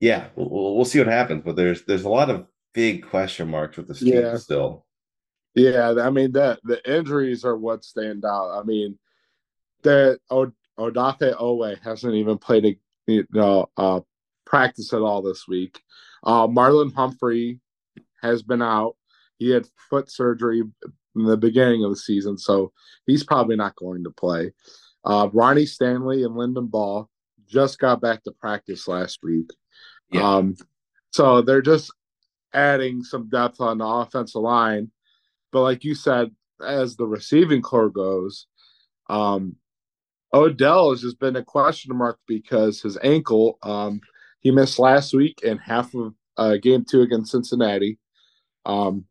yeah, 0.00 0.28
we'll, 0.36 0.76
we'll 0.76 0.86
see 0.86 1.00
what 1.00 1.08
happens, 1.08 1.42
but 1.44 1.56
there's 1.56 1.84
there's 1.84 2.04
a 2.04 2.08
lot 2.08 2.30
of 2.30 2.46
big 2.72 3.06
question 3.06 3.50
marks 3.50 3.76
with 3.76 3.88
this 3.88 4.00
team 4.00 4.14
yeah. 4.14 4.36
still. 4.38 4.86
Yeah, 5.54 5.96
I 6.00 6.08
mean 6.08 6.32
that 6.32 6.60
the 6.64 6.80
injuries 6.90 7.44
are 7.44 7.58
what 7.58 7.84
stand 7.84 8.24
out. 8.24 8.58
I 8.58 8.62
mean, 8.62 8.98
that 9.82 10.20
Od- 10.30 10.54
Odafe 10.78 11.36
Oweh 11.38 11.78
hasn't 11.82 12.14
even 12.14 12.38
played 12.38 12.64
a 12.64 12.78
you 13.08 13.26
know 13.32 13.68
uh, 13.76 14.00
practice 14.46 14.92
at 14.92 15.00
all 15.02 15.22
this 15.22 15.48
week. 15.48 15.80
Uh, 16.22 16.46
Marlon 16.46 16.94
Humphrey 16.94 17.60
has 18.22 18.42
been 18.42 18.62
out. 18.62 18.96
He 19.38 19.50
had 19.50 19.68
foot 19.90 20.10
surgery 20.10 20.62
in 21.16 21.24
the 21.24 21.36
beginning 21.36 21.84
of 21.84 21.90
the 21.90 21.96
season, 21.96 22.38
so 22.38 22.72
he's 23.06 23.24
probably 23.24 23.56
not 23.56 23.76
going 23.76 24.04
to 24.04 24.10
play. 24.10 24.52
Uh, 25.04 25.28
Ronnie 25.32 25.66
Stanley 25.66 26.22
and 26.24 26.34
Linderbaum 26.34 27.06
just 27.46 27.78
got 27.78 28.00
back 28.00 28.22
to 28.24 28.32
practice 28.32 28.86
last 28.86 29.20
week. 29.22 29.50
Yeah. 30.10 30.22
Um, 30.22 30.56
so 31.12 31.40
they're 31.40 31.62
just 31.62 31.92
adding 32.52 33.02
some 33.02 33.28
depth 33.28 33.60
on 33.60 33.78
the 33.78 33.86
offensive 33.86 34.42
line. 34.42 34.90
But 35.52 35.62
like 35.62 35.84
you 35.84 35.94
said, 35.94 36.30
as 36.64 36.96
the 36.96 37.06
receiving 37.06 37.62
core 37.62 37.90
goes, 37.90 38.46
um, 39.08 39.56
Odell 40.32 40.90
has 40.90 41.00
just 41.00 41.18
been 41.18 41.36
a 41.36 41.44
question 41.44 41.96
mark 41.96 42.18
because 42.26 42.82
his 42.82 42.98
ankle, 43.02 43.58
um, 43.62 44.00
he 44.40 44.50
missed 44.50 44.78
last 44.78 45.14
week 45.14 45.40
and 45.44 45.58
half 45.60 45.94
of 45.94 46.14
uh, 46.36 46.56
game 46.56 46.84
two 46.88 47.02
against 47.02 47.32
Cincinnati. 47.32 47.98
Um, 48.66 49.04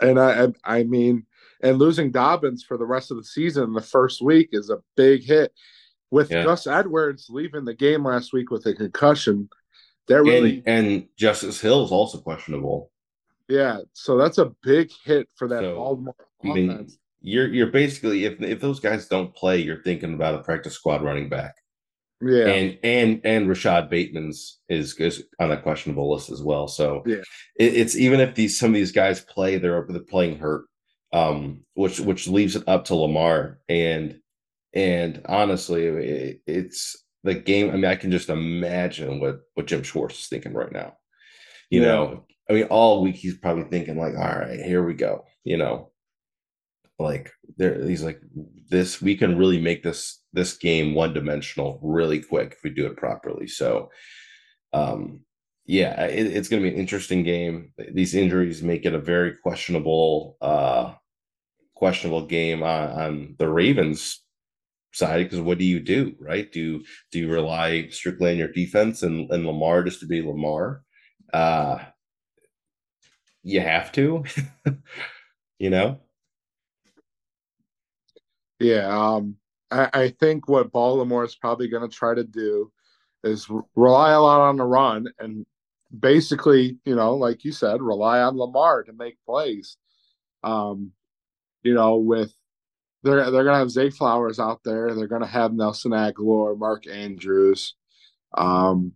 and 0.00 0.18
I, 0.18 0.48
I, 0.64 0.84
mean, 0.84 1.26
and 1.62 1.78
losing 1.78 2.10
Dobbins 2.10 2.62
for 2.62 2.76
the 2.76 2.86
rest 2.86 3.10
of 3.10 3.16
the 3.16 3.24
season 3.24 3.72
the 3.72 3.80
first 3.80 4.22
week 4.22 4.50
is 4.52 4.70
a 4.70 4.78
big 4.96 5.24
hit. 5.24 5.52
With 6.10 6.30
yeah. 6.30 6.44
Gus 6.44 6.68
Edwards 6.68 7.26
leaving 7.28 7.64
the 7.64 7.74
game 7.74 8.04
last 8.04 8.32
week 8.32 8.50
with 8.50 8.66
a 8.66 8.74
concussion, 8.74 9.48
that 10.06 10.22
really 10.22 10.62
and, 10.66 10.86
and 10.86 11.08
Justice 11.16 11.60
Hill 11.60 11.84
is 11.84 11.90
also 11.90 12.18
questionable. 12.18 12.92
Yeah, 13.48 13.80
so 13.94 14.16
that's 14.16 14.38
a 14.38 14.52
big 14.62 14.90
hit 15.04 15.28
for 15.34 15.48
that 15.48 15.62
so, 15.62 15.74
Baltimore 15.74 16.14
I 16.44 16.48
mean, 16.48 16.88
you're 17.24 17.48
you're 17.48 17.68
basically 17.68 18.26
if 18.26 18.40
if 18.42 18.60
those 18.60 18.80
guys 18.80 19.08
don't 19.08 19.34
play, 19.34 19.58
you're 19.58 19.82
thinking 19.82 20.12
about 20.12 20.34
a 20.34 20.42
practice 20.42 20.74
squad 20.74 21.02
running 21.02 21.30
back. 21.30 21.54
Yeah, 22.20 22.46
and 22.46 22.78
and 22.84 23.20
and 23.24 23.48
Rashod 23.48 23.88
Bateman's 23.88 24.60
is 24.68 24.94
is 25.00 25.24
on 25.40 25.50
a 25.50 25.60
questionable 25.60 26.12
list 26.12 26.30
as 26.30 26.42
well. 26.42 26.68
So 26.68 27.02
yeah, 27.06 27.22
it, 27.58 27.74
it's 27.74 27.96
even 27.96 28.20
if 28.20 28.34
these 28.34 28.58
some 28.58 28.70
of 28.70 28.74
these 28.74 28.92
guys 28.92 29.22
play, 29.22 29.56
they're 29.56 29.86
they're 29.88 30.00
playing 30.00 30.38
hurt, 30.38 30.66
um, 31.14 31.62
which 31.72 31.98
which 31.98 32.28
leaves 32.28 32.56
it 32.56 32.68
up 32.68 32.84
to 32.86 32.94
Lamar 32.94 33.58
and 33.70 34.20
and 34.74 35.22
honestly, 35.26 35.86
it, 35.86 36.40
it's 36.46 37.04
the 37.22 37.34
game. 37.34 37.70
I 37.70 37.72
mean, 37.72 37.86
I 37.86 37.96
can 37.96 38.10
just 38.10 38.28
imagine 38.28 39.18
what 39.18 39.40
what 39.54 39.66
Jim 39.66 39.82
Schwartz 39.82 40.18
is 40.18 40.26
thinking 40.28 40.52
right 40.52 40.72
now. 40.72 40.98
You 41.70 41.80
yeah. 41.80 41.86
know, 41.86 42.26
I 42.50 42.52
mean, 42.52 42.64
all 42.64 43.02
week 43.02 43.16
he's 43.16 43.38
probably 43.38 43.64
thinking 43.64 43.96
like, 43.96 44.14
"All 44.14 44.38
right, 44.38 44.60
here 44.60 44.84
we 44.84 44.92
go." 44.92 45.24
You 45.42 45.56
know, 45.56 45.90
like 46.98 47.30
there, 47.56 47.82
he's 47.86 48.04
like, 48.04 48.20
"This 48.68 49.02
we 49.02 49.16
can 49.16 49.36
really 49.36 49.60
make 49.60 49.82
this 49.82 50.20
this 50.32 50.56
game 50.56 50.94
one 50.94 51.12
dimensional 51.12 51.80
really 51.82 52.20
quick 52.22 52.52
if 52.52 52.64
we 52.64 52.70
do 52.70 52.86
it 52.86 52.96
properly." 52.96 53.46
So, 53.46 53.90
um, 54.72 55.20
yeah, 55.66 56.04
it, 56.06 56.26
it's 56.26 56.48
going 56.48 56.62
to 56.62 56.68
be 56.68 56.74
an 56.74 56.80
interesting 56.80 57.22
game. 57.24 57.72
These 57.92 58.14
injuries 58.14 58.62
make 58.62 58.84
it 58.84 58.94
a 58.94 58.98
very 58.98 59.36
questionable, 59.36 60.36
uh, 60.40 60.94
questionable 61.74 62.26
game 62.26 62.62
on, 62.62 62.88
on 62.90 63.34
the 63.38 63.48
Ravens 63.48 64.24
side 64.94 65.24
because 65.24 65.40
what 65.40 65.58
do 65.58 65.64
you 65.64 65.80
do 65.80 66.14
right 66.20 66.52
do 66.52 66.80
do 67.10 67.18
you 67.18 67.28
rely 67.28 67.88
strictly 67.88 68.30
on 68.30 68.36
your 68.36 68.48
defense 68.48 69.02
and, 69.02 69.28
and 69.32 69.44
lamar 69.44 69.82
just 69.82 69.98
to 69.98 70.06
be 70.06 70.22
lamar 70.22 70.82
uh 71.32 71.78
you 73.42 73.60
have 73.60 73.90
to 73.90 74.22
you 75.58 75.68
know 75.68 75.98
yeah 78.60 78.88
um 78.88 79.36
I, 79.70 79.90
I 79.92 80.08
think 80.08 80.48
what 80.48 80.72
baltimore 80.72 81.24
is 81.24 81.36
probably 81.36 81.68
going 81.68 81.88
to 81.88 81.94
try 81.94 82.14
to 82.14 82.24
do 82.24 82.70
is 83.22 83.48
rely 83.74 84.12
a 84.12 84.20
lot 84.20 84.40
on 84.40 84.56
the 84.56 84.64
run 84.64 85.06
and 85.18 85.46
basically 85.98 86.78
you 86.84 86.94
know 86.94 87.14
like 87.14 87.44
you 87.44 87.52
said 87.52 87.80
rely 87.80 88.20
on 88.20 88.36
lamar 88.36 88.82
to 88.82 88.92
make 88.92 89.16
plays 89.26 89.76
um 90.42 90.92
you 91.62 91.74
know 91.74 91.96
with 91.96 92.34
they're 93.04 93.30
they're 93.30 93.44
gonna 93.44 93.58
have 93.58 93.70
Zay 93.70 93.90
Flowers 93.90 94.40
out 94.40 94.60
there. 94.64 94.94
They're 94.94 95.06
gonna 95.06 95.26
have 95.26 95.52
Nelson 95.52 95.92
Agholor, 95.92 96.58
Mark 96.58 96.86
Andrews. 96.88 97.74
Um, 98.36 98.92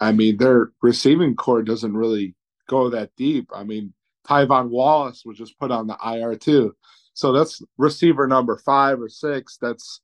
I 0.00 0.12
mean, 0.12 0.36
their 0.36 0.72
receiving 0.82 1.36
core 1.36 1.62
doesn't 1.62 1.96
really 1.96 2.34
go 2.68 2.90
that 2.90 3.10
deep. 3.16 3.50
I 3.54 3.62
mean, 3.62 3.94
Tylan 4.26 4.68
Wallace 4.68 5.22
was 5.24 5.38
just 5.38 5.58
put 5.58 5.70
on 5.70 5.86
the 5.86 5.96
IR 6.04 6.34
too, 6.36 6.74
so 7.14 7.32
that's 7.32 7.62
receiver 7.78 8.26
number 8.26 8.56
five 8.58 9.00
or 9.00 9.08
six. 9.08 9.58
That's 9.60 10.00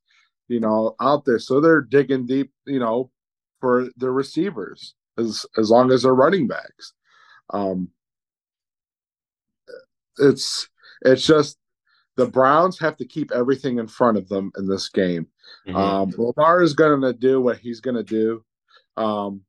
you 0.48 0.60
know 0.60 0.94
out 1.00 1.24
there. 1.24 1.38
So 1.38 1.60
they're 1.60 1.80
digging 1.80 2.26
deep, 2.26 2.52
you 2.66 2.78
know, 2.78 3.10
for 3.60 3.88
the 3.96 4.10
receivers 4.10 4.94
as 5.18 5.46
as 5.56 5.70
long 5.70 5.90
as 5.92 6.02
they're 6.02 6.14
running 6.14 6.46
backs. 6.46 6.92
Um, 7.50 7.90
it's 10.18 10.68
it's 11.02 11.26
just 11.26 11.58
the 12.16 12.26
Browns 12.26 12.78
have 12.80 12.96
to 12.96 13.04
keep 13.04 13.30
everything 13.30 13.78
in 13.78 13.86
front 13.86 14.18
of 14.18 14.28
them 14.28 14.50
in 14.58 14.66
this 14.66 14.88
game. 14.88 15.28
Mm-hmm. 15.66 15.76
Um, 15.76 16.12
Lamar 16.18 16.62
is 16.62 16.74
going 16.74 17.00
to 17.02 17.12
do 17.12 17.40
what 17.40 17.58
he's 17.58 17.80
going 17.80 17.96
to 17.96 18.02
do. 18.02 18.44
Um, 18.96 19.42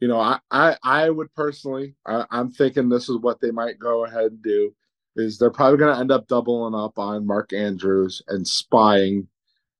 you 0.00 0.08
know, 0.08 0.20
I, 0.20 0.38
I, 0.50 0.76
I 0.82 1.10
would 1.10 1.34
personally, 1.34 1.96
I, 2.06 2.24
am 2.30 2.52
thinking 2.52 2.88
this 2.88 3.08
is 3.08 3.18
what 3.18 3.40
they 3.40 3.50
might 3.50 3.78
go 3.78 4.04
ahead 4.04 4.26
and 4.26 4.42
do. 4.42 4.74
Is 5.16 5.38
they're 5.38 5.50
probably 5.50 5.78
going 5.78 5.94
to 5.94 6.00
end 6.00 6.10
up 6.10 6.26
doubling 6.26 6.74
up 6.74 6.98
on 6.98 7.26
Mark 7.26 7.52
Andrews 7.52 8.22
and 8.26 8.46
spying 8.46 9.28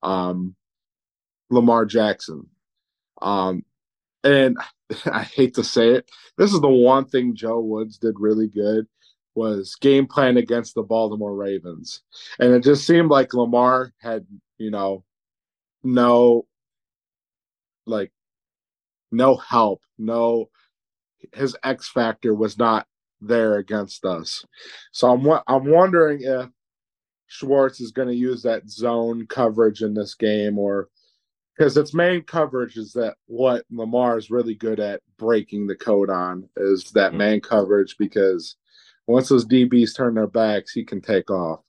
um, 0.01 0.55
Lamar 1.49 1.85
Jackson. 1.85 2.47
Um, 3.21 3.65
and 4.23 4.57
I 5.05 5.23
hate 5.23 5.55
to 5.55 5.63
say 5.63 5.89
it, 5.89 6.09
this 6.37 6.53
is 6.53 6.61
the 6.61 6.69
one 6.69 7.05
thing 7.05 7.35
Joe 7.35 7.59
Woods 7.59 7.97
did 7.97 8.15
really 8.19 8.47
good 8.47 8.87
was 9.35 9.75
game 9.75 10.07
plan 10.07 10.37
against 10.37 10.75
the 10.75 10.83
Baltimore 10.83 11.35
Ravens. 11.35 12.01
And 12.39 12.53
it 12.53 12.63
just 12.63 12.87
seemed 12.87 13.09
like 13.09 13.33
Lamar 13.33 13.93
had, 13.99 14.25
you 14.57 14.71
know, 14.71 15.03
no 15.83 16.47
like 17.85 18.11
no 19.11 19.35
help, 19.35 19.81
no 19.97 20.49
his 21.33 21.55
X 21.63 21.89
factor 21.89 22.33
was 22.33 22.57
not 22.57 22.87
there 23.21 23.57
against 23.57 24.05
us. 24.05 24.45
So 24.91 25.11
I'm 25.11 25.41
I'm 25.47 25.69
wondering 25.69 26.21
if 26.21 26.49
Schwartz 27.27 27.81
is 27.81 27.91
going 27.91 28.07
to 28.07 28.15
use 28.15 28.43
that 28.43 28.69
zone 28.69 29.25
coverage 29.27 29.81
in 29.81 29.93
this 29.93 30.15
game 30.15 30.57
or 30.57 30.89
because 31.57 31.77
its 31.77 31.93
main 31.93 32.21
coverage 32.21 32.77
is 32.77 32.93
that 32.93 33.15
what 33.27 33.65
Lamar 33.71 34.17
is 34.17 34.29
really 34.29 34.55
good 34.55 34.79
at 34.79 35.01
breaking 35.17 35.67
the 35.67 35.75
code 35.75 36.09
on 36.09 36.49
is 36.57 36.91
that 36.91 37.09
mm-hmm. 37.09 37.17
man 37.17 37.41
coverage 37.41 37.95
because 37.97 38.57
once 39.07 39.29
those 39.29 39.45
DBs 39.45 39.95
turn 39.95 40.15
their 40.15 40.27
backs, 40.27 40.71
he 40.71 40.83
can 40.83 41.01
take 41.01 41.29
off. 41.29 41.61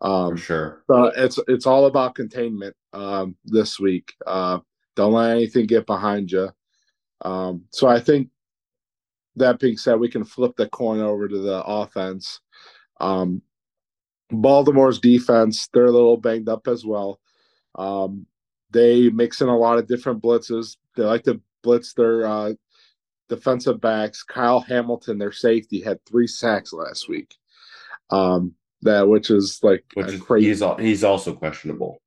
Um, 0.00 0.36
For 0.36 0.42
sure. 0.42 0.84
So 0.86 1.04
it's 1.16 1.38
it's 1.46 1.66
all 1.66 1.86
about 1.86 2.14
containment 2.14 2.74
um, 2.92 3.36
this 3.44 3.78
week. 3.78 4.14
Uh, 4.26 4.60
don't 4.96 5.12
let 5.12 5.30
anything 5.30 5.66
get 5.66 5.86
behind 5.86 6.32
you. 6.32 6.50
Um, 7.22 7.64
so 7.70 7.86
I 7.86 8.00
think 8.00 8.28
that 9.40 9.58
being 9.58 9.76
said, 9.76 10.00
we 10.00 10.08
can 10.08 10.24
flip 10.24 10.52
the 10.56 10.68
coin 10.68 11.00
over 11.00 11.28
to 11.28 11.38
the 11.38 11.62
offense. 11.64 12.40
Um, 13.00 13.42
Baltimore's 14.30 15.00
defense, 15.00 15.68
they're 15.72 15.86
a 15.86 15.90
little 15.90 16.16
banged 16.16 16.48
up 16.48 16.68
as 16.68 16.84
well. 16.84 17.20
Um, 17.74 18.26
they 18.70 19.10
mix 19.10 19.40
in 19.40 19.48
a 19.48 19.56
lot 19.56 19.78
of 19.78 19.88
different 19.88 20.22
blitzes. 20.22 20.76
They 20.96 21.04
like 21.04 21.24
to 21.24 21.40
blitz 21.62 21.94
their 21.94 22.26
uh, 22.26 22.52
defensive 23.28 23.80
backs. 23.80 24.22
Kyle 24.22 24.60
Hamilton, 24.60 25.18
their 25.18 25.32
safety, 25.32 25.80
had 25.80 26.04
three 26.04 26.26
sacks 26.26 26.72
last 26.72 27.08
week. 27.08 27.34
Um, 28.10 28.54
that 28.82 29.08
which 29.08 29.30
is 29.30 29.60
like 29.62 29.84
which 29.94 30.08
is, 30.08 30.20
crazy. 30.20 30.48
He's 30.48 30.62
he's 30.78 31.04
also 31.04 31.34
questionable. 31.34 32.00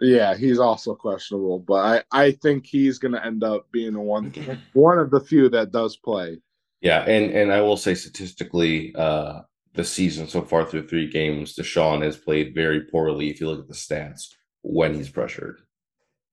Yeah, 0.00 0.34
he's 0.34 0.58
also 0.58 0.94
questionable, 0.94 1.58
but 1.58 2.04
I 2.12 2.26
I 2.26 2.32
think 2.32 2.66
he's 2.66 2.98
going 2.98 3.12
to 3.12 3.24
end 3.24 3.44
up 3.44 3.70
being 3.72 3.92
the 3.92 4.00
one 4.00 4.32
one 4.72 4.98
of 4.98 5.10
the 5.10 5.20
few 5.20 5.48
that 5.50 5.72
does 5.72 5.96
play. 5.96 6.40
Yeah, 6.80 7.02
and 7.02 7.30
and 7.32 7.52
I 7.52 7.60
will 7.60 7.76
say 7.76 7.94
statistically, 7.94 8.94
uh, 8.94 9.40
the 9.74 9.84
season 9.84 10.28
so 10.28 10.42
far 10.42 10.64
through 10.64 10.88
three 10.88 11.08
games, 11.08 11.54
Deshaun 11.54 12.02
has 12.02 12.16
played 12.16 12.54
very 12.54 12.82
poorly. 12.82 13.30
If 13.30 13.40
you 13.40 13.48
look 13.48 13.60
at 13.60 13.68
the 13.68 13.74
stats 13.74 14.34
when 14.62 14.94
he's 14.94 15.10
pressured. 15.10 15.60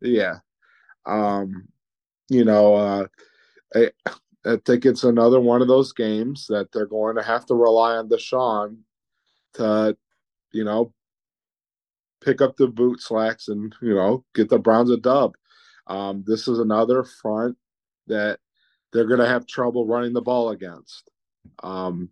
Yeah, 0.01 0.35
um, 1.05 1.67
you 2.29 2.45
know, 2.45 2.75
uh, 2.75 3.07
I, 3.75 3.91
I 4.45 4.57
think 4.65 4.85
it's 4.85 5.03
another 5.03 5.39
one 5.39 5.61
of 5.61 5.67
those 5.67 5.91
games 5.91 6.47
that 6.47 6.71
they're 6.71 6.85
going 6.85 7.15
to 7.15 7.23
have 7.23 7.45
to 7.47 7.55
rely 7.55 7.95
on 7.95 8.09
Deshaun 8.09 8.77
to, 9.53 9.97
you 10.53 10.63
know, 10.63 10.93
pick 12.23 12.41
up 12.41 12.57
the 12.57 12.67
boot 12.67 13.01
slacks 13.01 13.47
and 13.47 13.73
you 13.81 13.93
know 13.93 14.23
get 14.33 14.49
the 14.49 14.59
Browns 14.59 14.89
a 14.89 14.97
dub. 14.97 15.35
Um, 15.87 16.23
this 16.25 16.47
is 16.47 16.59
another 16.59 17.03
front 17.03 17.57
that 18.07 18.39
they're 18.91 19.07
going 19.07 19.19
to 19.19 19.27
have 19.27 19.47
trouble 19.47 19.85
running 19.85 20.13
the 20.13 20.21
ball 20.21 20.49
against. 20.49 21.09
Um, 21.63 22.09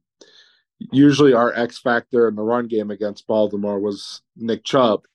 usually, 0.80 1.34
our 1.34 1.54
X 1.54 1.80
factor 1.80 2.28
in 2.28 2.36
the 2.36 2.42
run 2.42 2.68
game 2.68 2.92
against 2.92 3.28
Baltimore 3.28 3.80
was 3.80 4.22
Nick 4.36 4.64
Chubb 4.64 5.06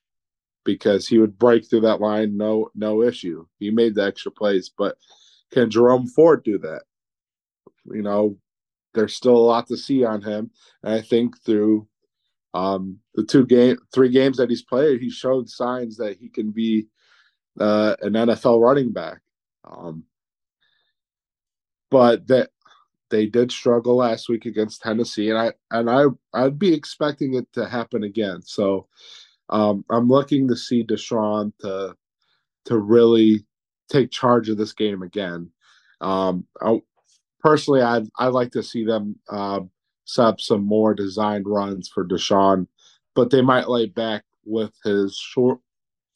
because 0.63 1.07
he 1.07 1.17
would 1.17 1.37
break 1.39 1.67
through 1.67 1.81
that 1.81 2.01
line 2.01 2.37
no 2.37 2.69
no 2.75 3.01
issue. 3.01 3.45
He 3.59 3.71
made 3.71 3.95
the 3.95 4.05
extra 4.05 4.31
plays, 4.31 4.71
but 4.75 4.97
can 5.51 5.69
Jerome 5.69 6.07
Ford 6.07 6.43
do 6.43 6.57
that? 6.59 6.83
You 7.85 8.01
know, 8.01 8.37
there's 8.93 9.15
still 9.15 9.35
a 9.35 9.37
lot 9.37 9.67
to 9.67 9.77
see 9.77 10.03
on 10.03 10.21
him, 10.21 10.51
and 10.83 10.93
I 10.93 11.01
think 11.01 11.41
through 11.43 11.87
um, 12.53 12.99
the 13.15 13.23
two 13.23 13.45
game, 13.45 13.77
three 13.93 14.09
games 14.09 14.37
that 14.37 14.49
he's 14.49 14.63
played, 14.63 15.01
he 15.01 15.09
showed 15.09 15.49
signs 15.49 15.97
that 15.97 16.17
he 16.17 16.29
can 16.29 16.51
be 16.51 16.87
uh, 17.59 17.95
an 18.01 18.13
NFL 18.13 18.61
running 18.61 18.91
back. 18.91 19.19
Um, 19.65 20.03
but 21.91 22.25
that 22.27 22.49
they 23.11 23.27
did 23.27 23.51
struggle 23.51 23.97
last 23.97 24.29
week 24.29 24.45
against 24.45 24.81
Tennessee, 24.81 25.29
and 25.29 25.37
I 25.37 25.51
and 25.69 25.89
I 25.89 26.05
I'd 26.33 26.57
be 26.57 26.73
expecting 26.73 27.35
it 27.35 27.51
to 27.53 27.67
happen 27.67 28.03
again. 28.03 28.41
So 28.41 28.87
um, 29.49 29.85
I'm 29.91 30.07
looking 30.07 30.47
to 30.47 30.55
see 30.55 30.83
Deshaun 30.83 31.51
to 31.59 31.95
to 32.65 32.77
really 32.79 33.45
take 33.89 34.09
charge 34.09 34.49
of 34.49 34.57
this 34.57 34.73
game 34.73 35.03
again. 35.03 35.51
Um, 35.99 36.45
I, 36.61 36.81
personally, 37.41 37.81
I'd 37.81 38.07
I'd 38.17 38.29
like 38.29 38.51
to 38.51 38.63
see 38.63 38.85
them 38.85 39.17
uh, 39.29 39.59
set 40.05 40.25
up 40.25 40.41
some 40.41 40.63
more 40.63 40.93
designed 40.93 41.45
runs 41.47 41.89
for 41.89 42.07
Deshaun, 42.07 42.67
but 43.13 43.29
they 43.29 43.41
might 43.41 43.69
lay 43.69 43.87
back 43.87 44.23
with 44.45 44.71
his 44.83 45.15
short, 45.17 45.59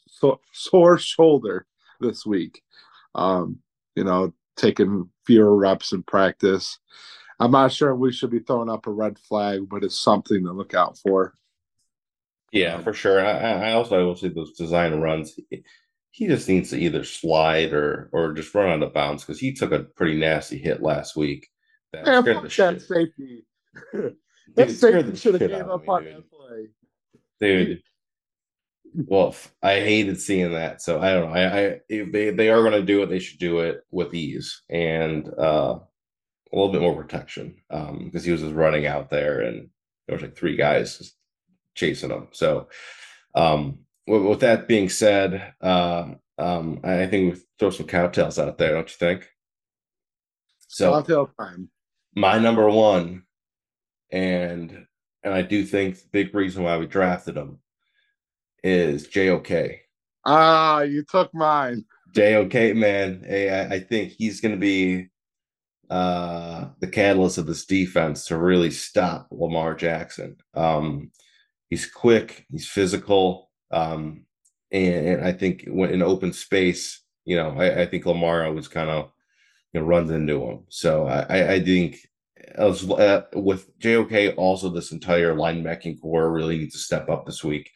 so, 0.08 0.40
sore 0.54 0.98
shoulder 0.98 1.68
this 2.00 2.26
week. 2.26 2.62
Um, 3.14 3.60
you 3.96 4.04
know, 4.04 4.34
taking 4.58 5.10
fewer 5.26 5.56
reps 5.56 5.92
in 5.92 6.04
practice. 6.04 6.80
I'm 7.40 7.52
not 7.52 7.72
sure 7.72 7.94
we 7.96 8.12
should 8.12 8.30
be 8.30 8.40
throwing 8.40 8.70
up 8.70 8.88
a 8.88 8.92
red 8.92 9.20
flag, 9.20 9.68
but 9.68 9.84
it's 9.84 10.00
something 10.00 10.44
to 10.46 10.52
look 10.54 10.74
out 10.74 10.98
for. 10.98 11.34
Yeah, 12.52 12.80
for 12.80 12.94
sure. 12.94 13.26
I, 13.26 13.70
I 13.70 13.72
also 13.74 14.00
I 14.00 14.04
will 14.04 14.16
say 14.16 14.30
those 14.30 14.54
design 14.54 14.94
runs. 15.02 15.38
He 16.12 16.28
just 16.28 16.48
needs 16.48 16.70
to 16.70 16.78
either 16.78 17.04
slide 17.04 17.74
or 17.74 18.10
or 18.14 18.32
just 18.32 18.56
run 18.56 18.70
out 18.70 18.88
of 18.88 18.94
bounds 18.94 19.24
because 19.24 19.40
he 19.40 19.52
took 19.52 19.74
a 19.74 19.80
pretty 19.80 20.18
nasty 20.18 20.58
hit 20.58 20.82
last 20.82 21.18
week. 21.18 21.50
That 21.92 22.06
Man, 22.06 22.24
fuck 22.24 22.44
that 22.44 22.52
shit. 22.52 22.82
safety. 22.82 23.46
that 24.56 24.72
safety 24.72 25.16
should 25.18 25.42
have 25.42 25.50
gave 25.50 25.68
up 25.68 25.90
on 25.90 26.06
that 26.06 26.24
play, 26.32 26.68
dude. 27.42 27.84
Well, 28.96 29.36
I 29.62 29.76
hated 29.82 30.22
seeing 30.22 30.54
that. 30.54 30.82
So 30.82 31.02
I 31.02 31.14
don't 31.14 31.30
know. 31.30 31.36
I, 31.36 31.44
I 31.44 31.80
if 31.90 32.12
they 32.12 32.30
they 32.30 32.50
are 32.50 32.62
going 32.62 32.74
to 32.74 32.82
do 32.82 33.04
it, 33.04 33.08
they 33.08 33.20
should 33.20 33.40
do 33.40 33.60
it 33.60 33.82
with 33.92 34.14
ease 34.14 34.62
and 34.70 35.28
uh, 35.38 35.80
a 35.80 36.56
little 36.56 36.72
bit 36.72 36.82
more 36.82 36.96
protection 36.96 37.56
Um, 37.70 38.06
because 38.06 38.22
um, 38.22 38.26
he 38.26 38.32
was 38.32 38.42
just 38.42 38.56
running 38.56 38.86
out 38.86 39.10
there 39.10 39.42
and 39.42 39.70
there 40.08 40.16
was 40.16 40.22
like 40.22 40.38
three 40.38 40.56
guys 40.56 41.14
chasing 41.74 42.12
him. 42.12 42.28
So 42.32 42.70
um, 43.34 43.80
with, 44.08 44.22
with 44.22 44.40
that 44.42 44.68
being 44.68 44.88
said, 44.88 45.54
uh, 45.62 46.12
um, 46.38 46.80
I 46.84 47.08
think 47.08 47.34
we 47.34 47.42
throw 47.60 47.72
some 47.72 47.88
cowtails 47.88 48.42
out 48.42 48.58
there, 48.58 48.74
don't 48.74 48.90
you 48.90 48.98
think? 48.98 49.30
So 50.68 50.92
cowtail 50.92 51.32
time. 51.38 51.70
My 52.16 52.40
number 52.40 52.70
one 52.70 53.24
and 54.12 54.86
and 55.24 55.34
I 55.34 55.42
do 55.42 55.66
think 55.66 55.96
the 55.96 56.08
big 56.12 56.36
reason 56.36 56.64
why 56.64 56.78
we 56.78 56.86
drafted 56.86 57.36
him 57.36 57.60
is 58.66 59.08
JOK. 59.08 59.52
Ah, 60.26 60.82
you 60.82 61.04
took 61.04 61.34
mine. 61.34 61.86
JOK, 62.16 62.76
man. 62.76 63.24
Hey, 63.26 63.50
I, 63.50 63.76
I 63.76 63.80
think 63.80 64.14
he's 64.14 64.42
going 64.42 64.56
to 64.56 64.60
be 64.60 65.10
uh, 65.90 66.70
the 66.80 66.88
catalyst 66.88 67.38
of 67.38 67.46
this 67.46 67.66
defense 67.66 68.26
to 68.26 68.38
really 68.38 68.72
stop 68.72 69.28
Lamar 69.30 69.76
Jackson. 69.76 70.38
Um, 70.56 71.12
he's 71.70 71.86
quick, 71.86 72.46
he's 72.50 72.68
physical, 72.68 73.52
um, 73.70 74.26
and, 74.72 75.08
and, 75.08 75.26
I 75.26 75.32
think 75.32 75.66
when 75.68 75.92
in 75.92 76.02
open 76.02 76.34
space, 76.34 77.04
you 77.24 77.36
know, 77.36 77.52
I, 77.60 77.84
I 77.84 77.86
think 77.86 78.06
Lamar 78.06 78.52
was 78.52 78.68
kind 78.68 78.90
of 78.90 79.12
you 79.74 79.80
know 79.80 79.86
runs 79.86 80.10
into 80.10 80.42
him. 80.44 80.66
So 80.70 81.06
I, 81.06 81.54
I 81.54 81.64
think 81.64 81.98
as 82.56 82.90
uh, 82.90 83.26
with 83.34 83.78
JOK, 83.78 84.36
also 84.38 84.70
this 84.70 84.92
entire 84.92 85.36
linebacking 85.36 86.02
core 86.02 86.32
really 86.32 86.58
needs 86.58 86.74
to 86.74 86.80
step 86.80 87.10
up 87.10 87.28
this 87.28 87.44
week 87.44 87.70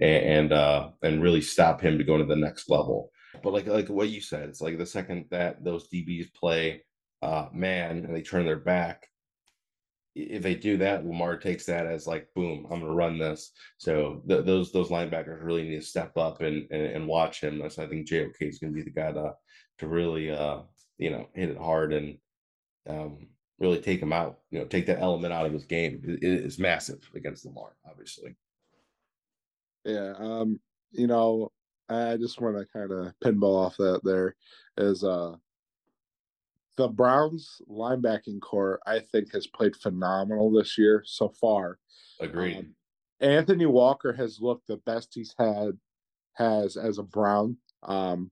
and 0.00 0.24
and, 0.24 0.52
uh, 0.52 0.90
and 1.02 1.22
really 1.22 1.40
stop 1.40 1.80
him 1.80 1.98
to 1.98 2.04
go 2.04 2.18
to 2.18 2.24
the 2.24 2.36
next 2.36 2.68
level. 2.68 3.10
But 3.42 3.52
like 3.52 3.66
like 3.66 3.88
what 3.88 4.08
you 4.08 4.20
said, 4.20 4.48
it's 4.48 4.60
like 4.60 4.78
the 4.78 4.86
second 4.86 5.26
that 5.30 5.62
those 5.64 5.88
DBs 5.88 6.32
play 6.34 6.82
uh, 7.22 7.48
man 7.52 8.04
and 8.04 8.14
they 8.14 8.22
turn 8.22 8.46
their 8.46 8.58
back, 8.58 9.08
if 10.14 10.42
they 10.42 10.54
do 10.54 10.78
that, 10.78 11.04
Lamar 11.04 11.36
takes 11.36 11.66
that 11.66 11.86
as 11.86 12.06
like, 12.06 12.28
boom, 12.34 12.66
I'm 12.70 12.80
going 12.80 12.90
to 12.90 12.96
run 12.96 13.18
this. 13.18 13.52
So 13.78 14.22
th- 14.26 14.46
those 14.46 14.72
those 14.72 14.88
linebackers 14.88 15.44
really 15.44 15.64
need 15.64 15.80
to 15.80 15.82
step 15.82 16.16
up 16.16 16.40
and 16.40 16.66
and, 16.70 16.82
and 16.82 17.06
watch 17.06 17.42
him. 17.42 17.62
So 17.68 17.82
I 17.82 17.86
think 17.86 18.08
JOK 18.08 18.36
is 18.40 18.58
going 18.58 18.72
to 18.72 18.76
be 18.76 18.82
the 18.82 18.90
guy 18.90 19.12
to 19.12 19.34
to 19.78 19.88
really 19.88 20.30
uh, 20.30 20.60
you 20.98 21.10
know 21.10 21.28
hit 21.34 21.50
it 21.50 21.58
hard 21.58 21.92
and 21.92 22.18
um, 22.88 23.28
really 23.58 23.80
take 23.80 24.00
him 24.00 24.12
out, 24.12 24.38
you 24.50 24.58
know, 24.58 24.64
take 24.66 24.86
that 24.86 25.00
element 25.00 25.32
out 25.32 25.46
of 25.46 25.52
his 25.52 25.64
game 25.64 26.02
it 26.04 26.22
is 26.22 26.58
massive 26.58 27.08
against 27.14 27.44
Lamar, 27.44 27.74
obviously. 27.88 28.36
Yeah. 29.86 30.14
Um, 30.18 30.60
you 30.90 31.06
know, 31.06 31.52
I 31.88 32.16
just 32.16 32.40
want 32.40 32.58
to 32.58 32.66
kind 32.72 32.90
of 32.90 33.12
pinball 33.24 33.66
off 33.66 33.76
that 33.76 34.00
there 34.02 34.34
is 34.76 35.04
uh 35.04 35.36
the 36.76 36.88
Browns 36.88 37.62
linebacking 37.70 38.40
core, 38.42 38.80
I 38.86 38.98
think, 38.98 39.32
has 39.32 39.46
played 39.46 39.74
phenomenal 39.76 40.50
this 40.50 40.76
year 40.76 41.02
so 41.06 41.30
far. 41.40 41.78
Agreed. 42.20 42.58
Um, 42.58 42.74
Anthony 43.20 43.64
Walker 43.64 44.12
has 44.12 44.40
looked 44.40 44.66
the 44.66 44.76
best 44.78 45.14
he's 45.14 45.34
had 45.38 45.78
has 46.34 46.76
as 46.76 46.98
a 46.98 47.02
Brown. 47.02 47.56
Um, 47.82 48.30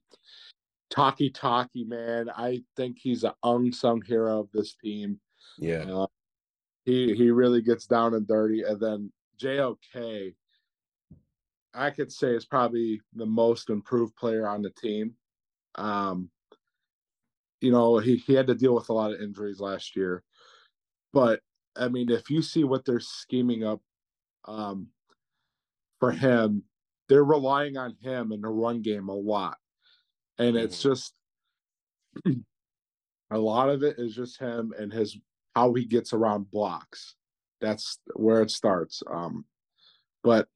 Takitaki, 0.92 1.88
man, 1.88 2.28
I 2.36 2.62
think 2.76 2.98
he's 3.00 3.24
an 3.24 3.32
unsung 3.42 4.02
hero 4.02 4.40
of 4.40 4.48
this 4.52 4.74
team. 4.74 5.20
Yeah. 5.58 5.84
Uh, 5.84 6.06
he 6.84 7.14
he 7.14 7.30
really 7.30 7.62
gets 7.62 7.86
down 7.86 8.14
and 8.14 8.26
dirty. 8.26 8.62
And 8.62 8.78
then 8.78 9.12
JOK, 9.40 10.34
I 11.74 11.90
could 11.90 12.12
say 12.12 12.28
is 12.28 12.44
probably 12.44 13.00
the 13.14 13.26
most 13.26 13.70
improved 13.70 14.16
player 14.16 14.48
on 14.48 14.62
the 14.62 14.70
team. 14.70 15.14
Um, 15.74 16.30
you 17.60 17.72
know, 17.72 17.98
he, 17.98 18.16
he 18.16 18.34
had 18.34 18.46
to 18.48 18.54
deal 18.54 18.74
with 18.74 18.88
a 18.88 18.92
lot 18.92 19.12
of 19.12 19.20
injuries 19.20 19.60
last 19.60 19.96
year. 19.96 20.22
But 21.12 21.40
I 21.76 21.88
mean, 21.88 22.10
if 22.10 22.30
you 22.30 22.42
see 22.42 22.64
what 22.64 22.84
they're 22.84 23.00
scheming 23.00 23.64
up 23.64 23.80
um, 24.46 24.88
for 26.00 26.12
him, 26.12 26.62
they're 27.08 27.24
relying 27.24 27.76
on 27.76 27.96
him 28.00 28.32
in 28.32 28.40
the 28.40 28.48
run 28.48 28.82
game 28.82 29.08
a 29.08 29.14
lot 29.14 29.56
and 30.38 30.56
it's 30.56 30.80
mm-hmm. 30.80 30.90
just 30.90 31.14
a 33.30 33.38
lot 33.38 33.68
of 33.68 33.82
it 33.82 33.98
is 33.98 34.14
just 34.14 34.38
him 34.38 34.72
and 34.78 34.92
his 34.92 35.16
how 35.54 35.72
he 35.72 35.84
gets 35.84 36.12
around 36.12 36.50
blocks. 36.50 37.14
That's 37.60 37.98
where 38.14 38.42
it 38.42 38.50
starts. 38.50 39.02
Um, 39.08 39.44
but 40.22 40.48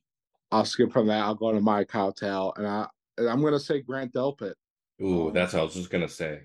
I'll 0.51 0.65
skip 0.65 0.93
from 0.93 1.07
that. 1.09 1.23
I'll 1.23 1.35
go 1.35 1.53
to 1.53 1.61
my 1.61 1.85
cowtail, 1.85 2.53
and 2.57 2.67
I 2.67 2.87
I'm 3.19 3.43
gonna 3.43 3.61
say 3.61 3.81
Grant 3.81 4.13
Delpit. 4.13 4.55
Ooh, 5.03 5.31
that's 5.33 5.53
what 5.53 5.61
I 5.61 5.65
was 5.65 5.75
just 5.75 5.91
gonna 5.91 6.09
say. 6.09 6.41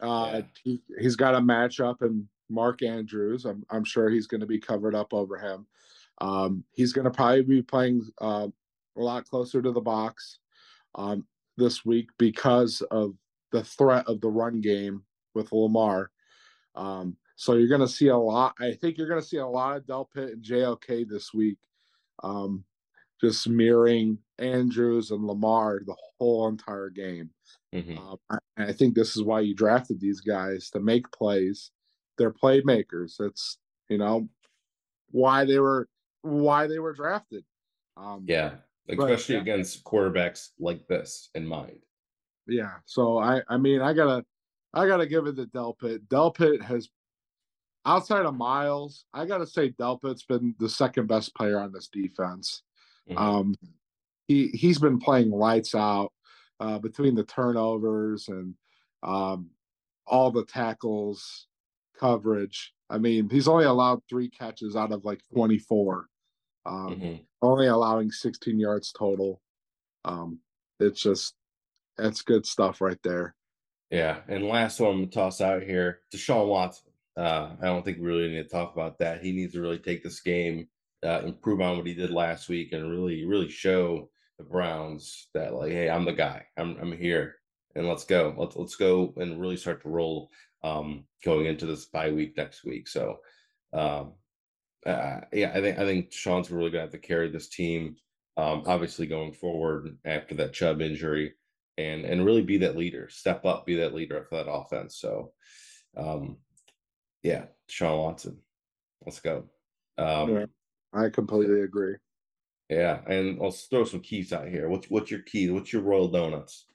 Uh, 0.00 0.30
yeah. 0.32 0.40
he 0.64 0.82
he's 0.98 1.16
got 1.16 1.34
a 1.34 1.40
matchup 1.40 2.02
and 2.02 2.26
Mark 2.48 2.82
Andrews. 2.82 3.44
I'm 3.44 3.64
I'm 3.70 3.84
sure 3.84 4.08
he's 4.08 4.26
gonna 4.26 4.46
be 4.46 4.58
covered 4.58 4.94
up 4.94 5.12
over 5.12 5.36
him. 5.36 5.66
Um, 6.20 6.64
he's 6.72 6.92
gonna 6.92 7.10
probably 7.10 7.42
be 7.42 7.62
playing 7.62 8.06
uh, 8.20 8.48
a 8.96 9.00
lot 9.00 9.26
closer 9.26 9.60
to 9.62 9.72
the 9.72 9.80
box. 9.80 10.38
Um, 10.94 11.24
this 11.60 11.84
week 11.84 12.08
because 12.18 12.82
of 12.90 13.14
the 13.52 13.62
threat 13.62 14.06
of 14.06 14.20
the 14.20 14.28
run 14.28 14.60
game 14.60 15.04
with 15.34 15.52
Lamar. 15.52 16.10
Um, 16.74 17.16
so 17.36 17.54
you're 17.54 17.68
going 17.68 17.80
to 17.80 17.88
see 17.88 18.08
a 18.08 18.16
lot. 18.16 18.54
I 18.58 18.72
think 18.72 18.98
you're 18.98 19.08
going 19.08 19.20
to 19.20 19.26
see 19.26 19.36
a 19.36 19.46
lot 19.46 19.76
of 19.76 19.84
Delpit 19.84 20.32
and 20.32 20.42
JOK 20.42 21.08
this 21.08 21.32
week, 21.32 21.58
um, 22.22 22.64
just 23.20 23.48
mirroring 23.48 24.18
Andrews 24.38 25.10
and 25.10 25.24
Lamar 25.24 25.80
the 25.84 25.96
whole 26.18 26.48
entire 26.48 26.90
game. 26.90 27.30
Mm-hmm. 27.74 27.98
Um, 27.98 28.16
I, 28.30 28.38
I 28.58 28.72
think 28.72 28.94
this 28.94 29.16
is 29.16 29.22
why 29.22 29.40
you 29.40 29.54
drafted 29.54 30.00
these 30.00 30.20
guys 30.20 30.70
to 30.70 30.80
make 30.80 31.10
plays. 31.12 31.70
They're 32.18 32.32
playmakers. 32.32 33.20
It's 33.20 33.58
you 33.88 33.98
know 33.98 34.28
why 35.10 35.44
they 35.44 35.58
were 35.58 35.88
why 36.22 36.66
they 36.66 36.78
were 36.78 36.92
drafted. 36.92 37.44
Um, 37.96 38.24
yeah, 38.26 38.52
especially 38.88 39.36
but, 39.36 39.42
against 39.42 39.84
quarterbacks 39.84 40.50
like 40.58 40.86
this 40.88 41.30
in 41.34 41.46
mind. 41.46 41.78
Yeah, 42.46 42.74
so 42.86 43.18
I 43.18 43.42
I 43.48 43.56
mean 43.56 43.80
I 43.80 43.92
gotta 43.92 44.24
I 44.74 44.86
gotta 44.86 45.06
give 45.06 45.26
it 45.26 45.36
to 45.36 45.46
Delpit. 45.46 46.06
Delpit 46.08 46.62
has 46.62 46.88
outside 47.86 48.26
of 48.26 48.34
Myles, 48.34 49.04
I 49.14 49.26
gotta 49.26 49.46
say 49.46 49.70
Delpit's 49.70 50.24
been 50.24 50.54
the 50.58 50.68
second 50.68 51.06
best 51.06 51.34
player 51.34 51.58
on 51.58 51.72
this 51.72 51.88
defense. 51.88 52.62
Mm-hmm. 53.08 53.18
Um, 53.18 53.54
he 54.28 54.48
he's 54.48 54.78
been 54.78 54.98
playing 54.98 55.30
lights 55.30 55.74
out 55.74 56.12
uh, 56.60 56.78
between 56.78 57.14
the 57.14 57.24
turnovers 57.24 58.28
and 58.28 58.54
um, 59.02 59.50
all 60.06 60.30
the 60.30 60.44
tackles, 60.44 61.46
coverage. 61.98 62.72
I 62.88 62.98
mean, 62.98 63.28
he's 63.30 63.48
only 63.48 63.64
allowed 63.64 64.02
three 64.08 64.28
catches 64.28 64.76
out 64.76 64.92
of 64.92 65.04
like 65.04 65.20
24, 65.32 66.06
um, 66.66 66.74
mm-hmm. 66.74 67.14
only 67.40 67.68
allowing 67.68 68.10
16 68.10 68.58
yards 68.58 68.92
total. 68.92 69.40
Um, 70.04 70.40
it's 70.80 71.02
just 71.02 71.34
that's 71.96 72.22
good 72.22 72.46
stuff 72.46 72.80
right 72.80 72.98
there. 73.04 73.34
Yeah, 73.90 74.18
and 74.28 74.46
last 74.46 74.80
one 74.80 74.90
I'm 74.90 74.96
gonna 74.98 75.10
toss 75.10 75.40
out 75.40 75.62
here, 75.62 76.00
Deshaun 76.14 76.48
Watson. 76.48 76.92
Uh, 77.16 77.50
I 77.60 77.66
don't 77.66 77.84
think 77.84 77.98
we 77.98 78.06
really 78.06 78.28
need 78.28 78.42
to 78.42 78.48
talk 78.48 78.72
about 78.72 78.98
that. 78.98 79.22
He 79.22 79.32
needs 79.32 79.52
to 79.54 79.60
really 79.60 79.78
take 79.78 80.02
this 80.02 80.20
game, 80.20 80.68
uh, 81.04 81.22
improve 81.24 81.60
on 81.60 81.76
what 81.76 81.86
he 81.86 81.94
did 81.94 82.10
last 82.10 82.48
week, 82.48 82.72
and 82.72 82.90
really, 82.90 83.24
really 83.24 83.48
show 83.48 84.10
the 84.38 84.44
Browns 84.44 85.28
that 85.34 85.54
like, 85.54 85.72
hey, 85.72 85.88
I'm 85.88 86.04
the 86.04 86.12
guy. 86.12 86.44
I'm 86.56 86.76
I'm 86.80 86.92
here, 86.92 87.36
and 87.74 87.88
let's 87.88 88.04
go. 88.04 88.34
Let's 88.36 88.56
let's 88.56 88.76
go 88.76 89.12
and 89.16 89.40
really 89.40 89.56
start 89.56 89.82
to 89.82 89.88
roll 89.88 90.30
um, 90.62 91.04
going 91.24 91.46
into 91.46 91.66
this 91.66 91.86
bye 91.86 92.10
week 92.10 92.36
next 92.36 92.64
week. 92.64 92.88
So, 92.88 93.18
um, 93.72 94.12
uh, 94.86 95.20
yeah, 95.32 95.52
I 95.54 95.60
think 95.60 95.78
I 95.78 95.84
think 95.84 96.12
Sean's 96.12 96.50
really 96.50 96.70
going 96.70 96.86
to 96.86 96.92
have 96.92 97.00
to 97.00 97.06
carry 97.06 97.30
this 97.30 97.48
team. 97.48 97.96
Um, 98.36 98.62
obviously, 98.66 99.06
going 99.06 99.32
forward 99.32 99.98
after 100.04 100.34
that 100.36 100.52
Chubb 100.52 100.80
injury, 100.80 101.34
and 101.78 102.04
and 102.04 102.24
really 102.24 102.42
be 102.42 102.58
that 102.58 102.76
leader, 102.76 103.08
step 103.10 103.44
up, 103.44 103.66
be 103.66 103.76
that 103.76 103.94
leader 103.94 104.26
for 104.28 104.36
that 104.36 104.50
offense. 104.50 104.96
So, 104.96 105.32
um, 105.96 106.38
yeah, 107.22 107.44
Sean 107.68 107.98
Watson, 107.98 108.38
let's 109.04 109.20
go. 109.20 109.44
Um, 109.98 110.46
I 110.92 111.08
completely 111.08 111.62
agree. 111.62 111.96
Yeah, 112.68 113.00
and 113.06 113.40
I'll 113.42 113.50
throw 113.50 113.84
some 113.84 114.00
keys 114.00 114.32
out 114.32 114.48
here. 114.48 114.68
What's 114.68 114.88
what's 114.90 115.10
your 115.10 115.22
key? 115.22 115.50
What's 115.50 115.72
your 115.72 115.82
Royal 115.82 116.08
Donuts? 116.08 116.66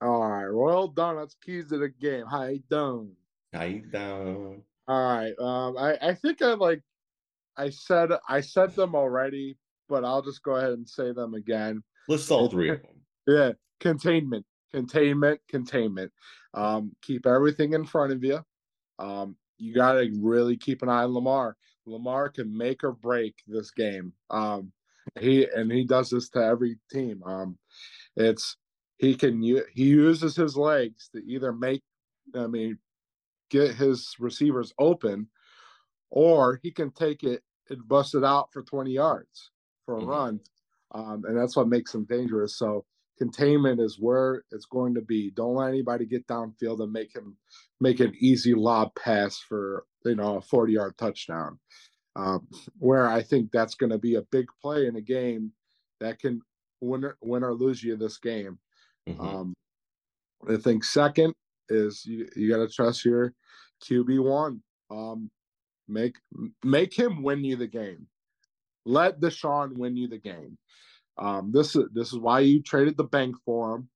All 0.00 0.28
right, 0.28 0.44
Royal 0.44 0.88
Donuts 0.88 1.36
keys 1.44 1.68
to 1.70 1.78
the 1.78 1.88
game. 1.88 2.26
How 2.26 2.44
you 2.44 2.62
doing? 2.70 3.12
How 3.52 3.64
you 3.64 3.82
doing? 3.82 4.62
All 4.88 5.14
right. 5.14 5.34
Um, 5.38 5.76
I 5.76 5.98
I 6.00 6.14
think 6.14 6.42
I 6.42 6.54
like 6.54 6.82
I 7.56 7.70
said 7.70 8.10
I 8.28 8.40
said 8.40 8.74
them 8.74 8.94
already, 8.94 9.56
but 9.88 10.04
I'll 10.04 10.22
just 10.22 10.42
go 10.42 10.56
ahead 10.56 10.72
and 10.72 10.88
say 10.88 11.12
them 11.12 11.34
again. 11.34 11.82
List 12.08 12.30
all 12.30 12.48
three 12.48 12.70
of 12.70 12.82
them. 12.82 12.90
Yeah, 13.24 13.52
containment, 13.78 14.44
containment, 14.72 15.40
containment. 15.48 16.10
Um, 16.54 16.90
keep 17.02 17.24
everything 17.24 17.72
in 17.72 17.84
front 17.84 18.12
of 18.12 18.24
you. 18.24 18.40
Um, 18.98 19.36
you 19.62 19.72
got 19.72 19.92
to 19.92 20.10
really 20.20 20.56
keep 20.56 20.82
an 20.82 20.88
eye 20.88 21.04
on 21.04 21.14
Lamar. 21.14 21.56
Lamar 21.86 22.28
can 22.28 22.56
make 22.56 22.82
or 22.82 22.92
break 22.92 23.34
this 23.46 23.70
game. 23.70 24.12
Um, 24.28 24.72
he 25.20 25.46
and 25.54 25.70
he 25.70 25.84
does 25.84 26.10
this 26.10 26.28
to 26.30 26.40
every 26.40 26.78
team. 26.90 27.22
Um, 27.24 27.58
it's 28.16 28.56
he 28.98 29.14
can 29.14 29.40
he 29.40 29.62
uses 29.74 30.34
his 30.34 30.56
legs 30.56 31.08
to 31.14 31.22
either 31.24 31.52
make, 31.52 31.82
I 32.34 32.46
mean, 32.48 32.78
get 33.50 33.74
his 33.74 34.14
receivers 34.18 34.72
open, 34.78 35.28
or 36.10 36.58
he 36.62 36.72
can 36.72 36.90
take 36.90 37.22
it 37.22 37.42
and 37.70 37.86
bust 37.86 38.14
it 38.16 38.24
out 38.24 38.52
for 38.52 38.62
20 38.62 38.90
yards 38.90 39.50
for 39.86 39.96
a 39.96 40.00
mm-hmm. 40.00 40.10
run. 40.10 40.40
Um, 40.92 41.24
and 41.26 41.38
that's 41.38 41.56
what 41.56 41.68
makes 41.68 41.94
him 41.94 42.04
dangerous. 42.04 42.56
So 42.58 42.84
containment 43.18 43.80
is 43.80 43.98
where 43.98 44.44
it's 44.50 44.66
going 44.66 44.94
to 44.94 45.00
be. 45.00 45.30
Don't 45.30 45.54
let 45.54 45.68
anybody 45.68 46.06
get 46.06 46.26
downfield 46.26 46.82
and 46.82 46.92
make 46.92 47.14
him 47.14 47.36
make 47.80 48.00
an 48.00 48.12
easy 48.18 48.54
lob 48.54 48.94
pass 48.94 49.38
for 49.38 49.84
you 50.04 50.16
know 50.16 50.36
a 50.36 50.42
40 50.42 50.72
yard 50.72 50.96
touchdown. 50.98 51.58
Um, 52.14 52.46
where 52.78 53.08
I 53.08 53.22
think 53.22 53.50
that's 53.50 53.74
going 53.74 53.90
to 53.90 53.98
be 53.98 54.16
a 54.16 54.22
big 54.30 54.46
play 54.60 54.86
in 54.86 54.96
a 54.96 55.00
game 55.00 55.52
that 56.00 56.18
can 56.18 56.42
win 56.82 57.04
or, 57.04 57.16
win 57.22 57.42
or 57.42 57.54
lose 57.54 57.82
you 57.82 57.96
this 57.96 58.18
game. 58.18 58.58
Mm-hmm. 59.08 59.20
Um, 59.20 59.54
I 60.48 60.56
think 60.56 60.84
second 60.84 61.32
is 61.68 62.04
you, 62.04 62.28
you 62.36 62.50
got 62.50 62.58
to 62.58 62.68
trust 62.68 63.04
your 63.04 63.32
QB 63.82 64.22
one. 64.22 64.62
Um, 64.90 65.30
make 65.88 66.16
make 66.62 66.96
him 66.96 67.22
win 67.22 67.44
you 67.44 67.56
the 67.56 67.66
game. 67.66 68.06
Let 68.84 69.20
Deshaun 69.20 69.76
win 69.76 69.96
you 69.96 70.08
the 70.08 70.18
game. 70.18 70.58
Um, 71.18 71.52
this 71.52 71.76
is 71.76 71.84
this 71.92 72.12
is 72.12 72.18
why 72.18 72.40
you 72.40 72.62
traded 72.62 72.96
the 72.96 73.04
bank 73.04 73.36
for 73.44 73.76
him. 73.76 73.88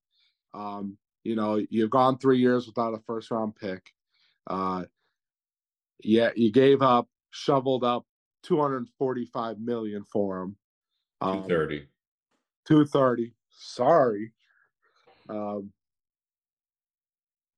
Um, 0.53 0.97
you 1.23 1.35
know, 1.35 1.61
you've 1.69 1.89
gone 1.89 2.17
three 2.17 2.39
years 2.39 2.67
without 2.67 2.93
a 2.93 2.99
first 2.99 3.31
round 3.31 3.55
pick. 3.55 3.81
Uh, 4.45 4.85
yeah, 6.03 6.29
you 6.35 6.51
gave 6.51 6.81
up, 6.81 7.07
shoveled 7.31 7.83
up 7.83 8.05
245 8.43 9.59
million 9.59 10.03
for 10.03 10.41
him. 10.41 10.55
Um, 11.21 11.43
230. 11.47 11.87
230. 12.67 13.33
Sorry. 13.49 14.31
Um, 15.29 15.71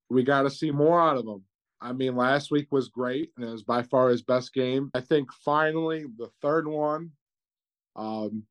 we 0.10 0.24
got 0.24 0.43
to 0.43 0.50
see 0.50 0.72
more 0.72 1.00
out 1.00 1.17
of 1.17 1.26
him. 1.26 1.43
I 1.82 1.93
mean, 1.93 2.15
last 2.15 2.52
week 2.52 2.67
was 2.72 2.89
great, 2.89 3.32
and 3.38 3.45
it 3.45 3.52
was 3.52 3.63
by 3.63 3.84
far 3.84 4.10
his 4.10 4.22
best 4.22 4.54
game. 4.54 4.91
I 4.93 5.02
think 5.02 5.32
finally 5.32 6.06
the 6.17 6.30
third 6.41 6.67
one, 6.67 7.12
um, 7.95 8.43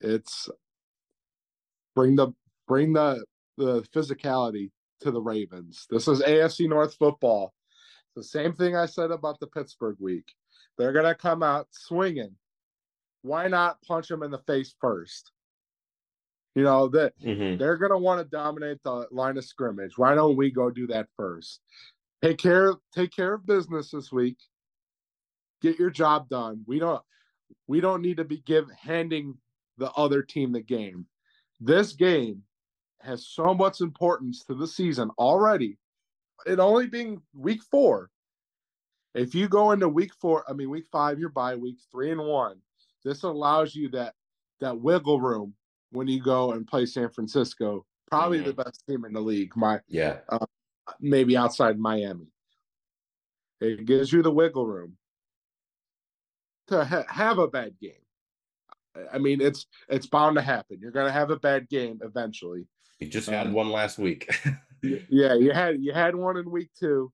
it's 0.00 0.48
bring 1.94 2.16
the 2.16 2.32
bring 2.68 2.92
the 2.92 3.24
the 3.56 3.82
physicality 3.94 4.70
to 5.00 5.10
the 5.10 5.20
Ravens. 5.20 5.86
This 5.90 6.08
is 6.08 6.22
AFC 6.22 6.68
North 6.68 6.94
football. 6.94 7.52
The 8.14 8.24
same 8.24 8.54
thing 8.54 8.76
I 8.76 8.86
said 8.86 9.10
about 9.10 9.40
the 9.40 9.46
Pittsburgh 9.46 9.96
week. 9.98 10.32
They're 10.78 10.92
gonna 10.92 11.14
come 11.14 11.42
out 11.42 11.68
swinging. 11.70 12.34
Why 13.22 13.48
not 13.48 13.82
punch 13.82 14.08
them 14.08 14.22
in 14.22 14.30
the 14.30 14.42
face 14.46 14.74
first? 14.80 15.32
You 16.54 16.62
know 16.62 16.88
that 16.88 17.12
mm-hmm. 17.20 17.58
they're 17.58 17.76
gonna 17.76 17.98
want 17.98 18.20
to 18.20 18.24
dominate 18.24 18.82
the 18.82 19.06
line 19.10 19.36
of 19.36 19.44
scrimmage. 19.44 19.98
Why 19.98 20.14
don't 20.14 20.36
we 20.36 20.50
go 20.50 20.70
do 20.70 20.86
that 20.88 21.08
first? 21.16 21.60
Take 22.22 22.38
care, 22.38 22.72
take 22.94 23.10
care 23.12 23.34
of 23.34 23.46
business 23.46 23.90
this 23.90 24.10
week. 24.10 24.38
Get 25.60 25.78
your 25.78 25.90
job 25.90 26.28
done. 26.28 26.62
We 26.66 26.78
don't, 26.78 27.02
we 27.66 27.80
don't 27.80 28.00
need 28.00 28.16
to 28.16 28.24
be 28.24 28.38
give 28.38 28.70
handing 28.70 29.36
the 29.78 29.90
other 29.92 30.22
team 30.22 30.52
the 30.52 30.60
game. 30.60 31.06
This 31.60 31.92
game 31.92 32.42
has 33.00 33.26
so 33.26 33.54
much 33.54 33.80
importance 33.80 34.44
to 34.44 34.54
the 34.54 34.66
season 34.66 35.10
already. 35.18 35.78
It 36.46 36.58
only 36.58 36.86
being 36.86 37.22
week 37.34 37.62
four. 37.62 38.10
If 39.14 39.34
you 39.34 39.48
go 39.48 39.70
into 39.70 39.88
week 39.88 40.12
four, 40.20 40.44
I 40.48 40.52
mean 40.52 40.68
week 40.68 40.86
five, 40.92 41.18
you're 41.18 41.30
by 41.30 41.54
week 41.54 41.78
three 41.90 42.10
and 42.10 42.20
one. 42.20 42.58
This 43.04 43.22
allows 43.22 43.74
you 43.74 43.88
that 43.90 44.14
that 44.60 44.78
wiggle 44.78 45.20
room 45.20 45.54
when 45.92 46.08
you 46.08 46.22
go 46.22 46.52
and 46.52 46.66
play 46.66 46.86
San 46.86 47.08
Francisco. 47.08 47.86
Probably 48.10 48.38
mm-hmm. 48.38 48.48
the 48.48 48.64
best 48.64 48.82
team 48.86 49.04
in 49.04 49.12
the 49.12 49.20
league. 49.20 49.56
My 49.56 49.80
yeah, 49.88 50.18
uh, 50.28 50.46
maybe 51.00 51.36
outside 51.36 51.78
Miami. 51.78 52.26
It 53.60 53.86
gives 53.86 54.12
you 54.12 54.22
the 54.22 54.30
wiggle 54.30 54.66
room 54.66 54.96
to 56.68 56.84
ha- 56.84 57.06
have 57.08 57.38
a 57.38 57.48
bad 57.48 57.78
game. 57.80 57.92
I 59.12 59.18
mean, 59.18 59.40
it's 59.40 59.66
it's 59.88 60.06
bound 60.06 60.36
to 60.36 60.42
happen. 60.42 60.78
You're 60.80 60.92
going 60.92 61.06
to 61.06 61.12
have 61.12 61.30
a 61.30 61.38
bad 61.38 61.68
game 61.68 62.00
eventually. 62.02 62.66
You 63.00 63.08
just 63.08 63.28
had 63.28 63.48
um, 63.48 63.52
one 63.52 63.70
last 63.70 63.98
week. 63.98 64.28
yeah, 64.82 65.34
you 65.34 65.52
had 65.52 65.80
you 65.80 65.92
had 65.92 66.14
one 66.14 66.36
in 66.36 66.50
week 66.50 66.70
two, 66.78 67.12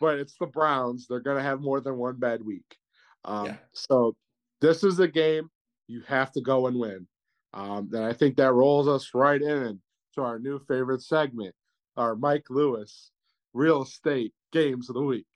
but 0.00 0.18
it's 0.18 0.34
the 0.38 0.46
Browns. 0.46 1.06
They're 1.06 1.20
going 1.20 1.36
to 1.36 1.42
have 1.42 1.60
more 1.60 1.80
than 1.80 1.96
one 1.96 2.16
bad 2.16 2.44
week. 2.44 2.76
Um, 3.24 3.46
yeah. 3.46 3.56
So 3.72 4.16
this 4.60 4.84
is 4.84 4.98
a 5.00 5.08
game 5.08 5.50
you 5.88 6.02
have 6.06 6.32
to 6.32 6.40
go 6.40 6.66
and 6.66 6.78
win. 6.78 7.06
Um, 7.54 7.90
and 7.92 8.04
I 8.04 8.12
think 8.12 8.36
that 8.36 8.52
rolls 8.52 8.88
us 8.88 9.10
right 9.12 9.40
in 9.40 9.80
to 10.14 10.22
our 10.22 10.38
new 10.38 10.58
favorite 10.66 11.02
segment, 11.02 11.54
our 11.96 12.16
Mike 12.16 12.46
Lewis 12.48 13.10
real 13.52 13.82
estate 13.82 14.32
games 14.52 14.88
of 14.88 14.94
the 14.94 15.02
week. 15.02 15.26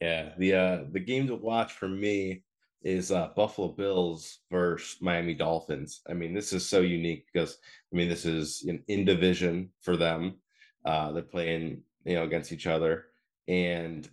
yeah, 0.00 0.30
the 0.38 0.54
uh 0.54 0.84
the 0.90 1.00
game 1.00 1.26
to 1.26 1.34
watch 1.34 1.72
for 1.72 1.88
me 1.88 2.42
is 2.82 3.10
uh, 3.10 3.28
Buffalo 3.34 3.68
Bills 3.68 4.40
versus 4.50 4.98
Miami 5.00 5.34
Dolphins. 5.34 6.00
I 6.08 6.14
mean, 6.14 6.34
this 6.34 6.52
is 6.52 6.66
so 6.66 6.80
unique 6.80 7.26
because 7.32 7.58
I 7.92 7.96
mean, 7.96 8.08
this 8.08 8.24
is 8.24 8.64
an 8.68 8.82
in 8.88 9.04
division 9.04 9.70
for 9.80 9.96
them. 9.96 10.36
Uh, 10.84 11.12
they're 11.12 11.22
playing, 11.22 11.82
you 12.04 12.14
know, 12.14 12.24
against 12.24 12.52
each 12.52 12.66
other, 12.66 13.06
and 13.48 14.08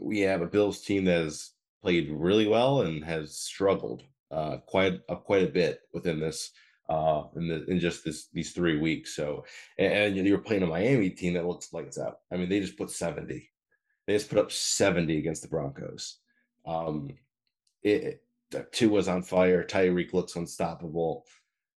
we 0.00 0.20
have 0.20 0.42
a 0.42 0.46
Bills 0.46 0.80
team 0.80 1.04
that 1.04 1.22
has 1.22 1.52
played 1.82 2.10
really 2.10 2.48
well 2.48 2.82
and 2.82 3.04
has 3.04 3.36
struggled 3.36 4.02
uh, 4.30 4.58
quite 4.66 5.00
uh, 5.08 5.14
quite 5.14 5.44
a 5.44 5.52
bit 5.52 5.80
within 5.92 6.18
this 6.18 6.50
uh, 6.88 7.24
in 7.36 7.48
the 7.48 7.64
in 7.66 7.78
just 7.78 8.04
this 8.04 8.28
these 8.32 8.52
three 8.52 8.78
weeks. 8.78 9.14
So, 9.14 9.44
and, 9.78 10.18
and 10.18 10.26
you're 10.26 10.38
playing 10.38 10.62
a 10.62 10.66
Miami 10.66 11.10
team 11.10 11.34
that 11.34 11.46
looks 11.46 11.72
lights 11.72 11.98
out. 11.98 12.20
I 12.32 12.36
mean, 12.36 12.48
they 12.48 12.60
just 12.60 12.76
put 12.76 12.90
seventy. 12.90 13.50
They 14.06 14.14
just 14.14 14.28
put 14.28 14.38
up 14.38 14.50
seventy 14.50 15.18
against 15.18 15.42
the 15.42 15.48
Broncos. 15.48 16.18
Um, 16.66 17.10
it, 17.82 18.22
it 18.52 18.72
Tua 18.72 18.90
was 18.90 19.08
on 19.08 19.22
fire. 19.22 19.64
Tyreek 19.64 20.12
looks 20.12 20.36
unstoppable. 20.36 21.24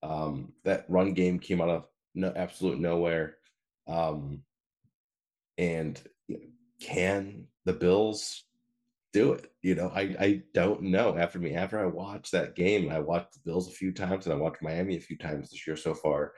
Um, 0.04 0.54
that 0.64 0.86
run 0.88 1.14
game 1.14 1.40
came 1.40 1.62
out 1.62 1.70
of 1.70 1.88
no 2.16 2.34
absolute 2.36 2.80
nowhere. 2.80 3.36
Um, 3.88 4.44
and 5.58 6.02
can 6.82 7.48
the 7.66 7.74
Bills 7.74 8.44
do 9.14 9.34
it? 9.34 9.52
You 9.62 9.76
know, 9.76 9.92
I 9.94 10.02
I 10.20 10.44
don't 10.54 10.84
know. 10.84 11.18
After 11.18 11.40
me, 11.40 11.56
after 11.56 11.80
I 11.80 11.86
watched 11.86 12.32
that 12.32 12.56
game, 12.56 12.90
I 12.90 13.00
watched 13.00 13.34
the 13.34 13.42
Bills 13.46 13.68
a 13.68 13.72
few 13.72 13.92
times 13.92 14.26
and 14.26 14.34
I 14.34 14.38
watched 14.38 14.64
Miami 14.64 14.98
a 14.98 15.02
few 15.02 15.18
times 15.18 15.50
this 15.52 15.68
year 15.68 15.76
so 15.76 15.94
far. 15.94 16.34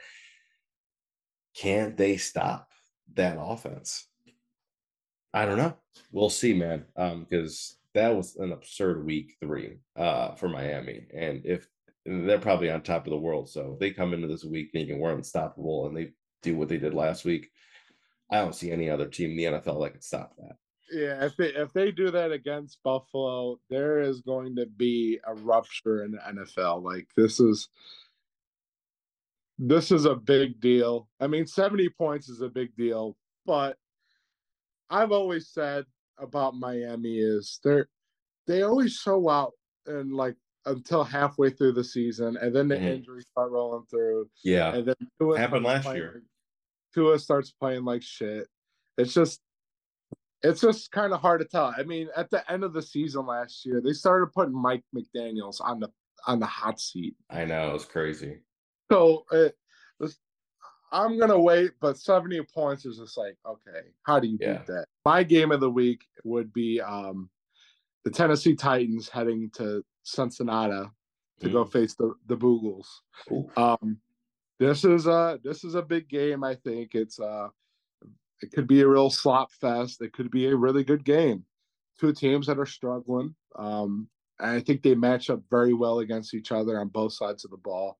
Can't 1.56 1.96
they 1.96 2.18
stop 2.18 2.72
that 3.14 3.38
offense? 3.40 4.08
I 5.34 5.46
don't 5.46 5.58
know. 5.58 5.76
We'll 6.12 6.30
see, 6.30 6.54
man. 6.54 6.86
Um, 6.96 7.26
because 7.30 7.78
that 7.94 8.16
was 8.16 8.36
an 8.38 8.52
absurd 8.52 9.06
week 9.06 9.36
three 9.40 9.78
uh 9.96 10.36
for 10.36 10.50
Miami. 10.50 11.06
And 11.16 11.46
if 11.46 11.68
they're 12.06 12.40
probably 12.40 12.70
on 12.70 12.82
top 12.82 13.06
of 13.06 13.12
the 13.12 13.18
world, 13.18 13.50
so 13.50 13.78
they 13.80 13.92
come 13.92 14.14
into 14.14 14.28
this 14.28 14.44
week 14.44 14.70
thinking 14.72 15.00
we're 15.00 15.14
unstoppable 15.14 15.88
and 15.88 15.96
they 15.96 16.12
do 16.42 16.56
what 16.56 16.68
they 16.68 16.78
did 16.78 16.94
last 16.94 17.26
week. 17.26 17.50
I 18.32 18.38
don't 18.38 18.56
see 18.56 18.72
any 18.72 18.90
other 18.90 19.08
team 19.08 19.32
in 19.32 19.38
the 19.38 19.44
NFL 19.46 19.84
that 19.84 19.94
could 19.94 20.04
stop 20.04 20.34
that. 20.38 20.56
Yeah, 20.92 21.26
if 21.26 21.36
they 21.38 21.48
if 21.48 21.74
they 21.74 21.92
do 21.92 22.12
that 22.12 22.32
against 22.32 22.84
Buffalo, 22.84 23.60
there 23.70 24.00
is 24.00 24.22
going 24.22 24.56
to 24.58 24.66
be 24.66 25.20
a 25.26 25.34
rupture 25.34 26.04
in 26.04 26.12
the 26.12 26.18
NFL. 26.18 26.84
Like 26.84 27.08
this 27.16 27.40
is 27.40 27.70
this 29.58 29.92
is 29.92 30.06
a 30.06 30.16
big 30.16 30.60
deal. 30.60 31.08
I 31.20 31.28
mean, 31.28 31.48
70 31.48 31.90
points 31.90 32.28
is 32.28 32.42
a 32.42 32.50
big 32.50 32.76
deal, 32.76 33.16
but 33.46 33.78
I've 34.90 35.12
always 35.12 35.50
said 35.50 35.86
about 36.20 36.56
Miami 36.56 37.18
is 37.18 37.60
they're 37.64 37.88
they 38.48 38.64
always 38.64 38.94
show 38.94 39.30
out 39.30 39.54
and 39.88 40.14
like 40.14 40.36
until 40.66 41.04
halfway 41.04 41.50
through 41.50 41.74
the 41.74 41.84
season, 41.84 42.38
and 42.38 42.56
then 42.56 42.68
the 42.68 42.76
mm-hmm. 42.76 42.86
injuries 42.86 43.26
start 43.32 43.52
rolling 43.52 43.86
through. 43.90 44.30
Yeah, 44.44 44.74
and 44.74 44.88
then 44.88 44.96
Tua 45.20 45.38
happened 45.38 45.66
last 45.66 45.84
playing, 45.84 45.98
year. 45.98 46.24
Tua 46.94 47.20
starts 47.20 47.52
playing 47.52 47.86
like 47.86 48.02
shit. 48.02 48.48
It's 48.98 49.14
just, 49.14 49.42
it's 50.42 50.62
just 50.62 50.92
kind 50.92 51.14
of 51.14 51.20
hard 51.20 51.42
to 51.42 51.48
tell. 51.48 51.74
I 51.76 51.84
mean, 51.84 52.10
at 52.16 52.30
the 52.30 52.50
end 52.52 52.64
of 52.64 52.74
the 52.74 52.82
season 52.82 53.26
last 53.26 53.66
year, 53.66 53.82
they 53.84 53.94
started 53.94 54.28
putting 54.28 54.54
Mike 54.54 54.84
McDaniel's 54.96 55.60
on 55.60 55.80
the 55.80 55.90
on 56.28 56.40
the 56.40 56.46
hot 56.46 56.80
seat. 56.80 57.16
I 57.30 57.46
know 57.46 57.70
it 57.70 57.74
was 57.74 57.86
crazy. 57.86 58.40
So 58.92 59.26
it, 59.32 59.56
I'm 60.94 61.20
gonna 61.20 61.40
wait, 61.40 61.72
but 61.82 61.98
70 61.98 62.42
points 62.54 62.86
is 62.86 62.98
just 62.98 63.18
like, 63.18 63.36
okay, 63.46 63.88
how 64.04 64.20
do 64.20 64.28
you 64.28 64.38
yeah. 64.40 64.60
beat 64.60 64.68
that? 64.68 64.86
My 65.06 65.24
game 65.24 65.52
of 65.52 65.60
the 65.60 65.70
week 65.70 66.06
would 66.24 66.54
be 66.54 66.80
um, 66.80 67.30
the 68.06 68.12
Tennessee 68.12 68.56
Titans 68.56 69.10
heading 69.10 69.50
to 69.56 69.84
Cincinnati 70.04 70.88
to 71.40 71.50
mm. 71.50 71.52
go 71.52 71.66
face 71.66 71.96
the 71.96 72.14
the 72.28 72.38
Boogles. 72.38 72.86
Um, 73.58 73.98
this 74.60 74.86
is 74.86 75.08
a 75.08 75.40
this 75.44 75.64
is 75.64 75.76
a 75.76 75.82
big 75.82 76.08
game. 76.08 76.44
I 76.44 76.56
think 76.56 76.94
it's 76.94 77.20
uh 77.20 77.48
it 78.42 78.52
could 78.52 78.68
be 78.68 78.82
a 78.82 78.88
real 78.88 79.10
slop 79.10 79.52
fest. 79.52 80.02
It 80.02 80.14
could 80.14 80.30
be 80.30 80.48
a 80.48 80.56
really 80.56 80.84
good 80.84 81.04
game. 81.04 81.44
Two 82.00 82.14
teams 82.14 82.48
that 82.48 82.60
are 82.60 82.66
struggling. 82.66 83.34
Um, 83.56 84.10
I 84.40 84.60
think 84.60 84.84
they 84.84 84.96
match 84.96 85.30
up 85.30 85.42
very 85.50 85.74
well 85.74 86.00
against 86.00 86.34
each 86.34 86.52
other 86.52 86.80
on 86.80 86.90
both 86.90 87.14
sides 87.14 87.46
of 87.46 87.52
the 87.52 87.58
ball. 87.58 87.98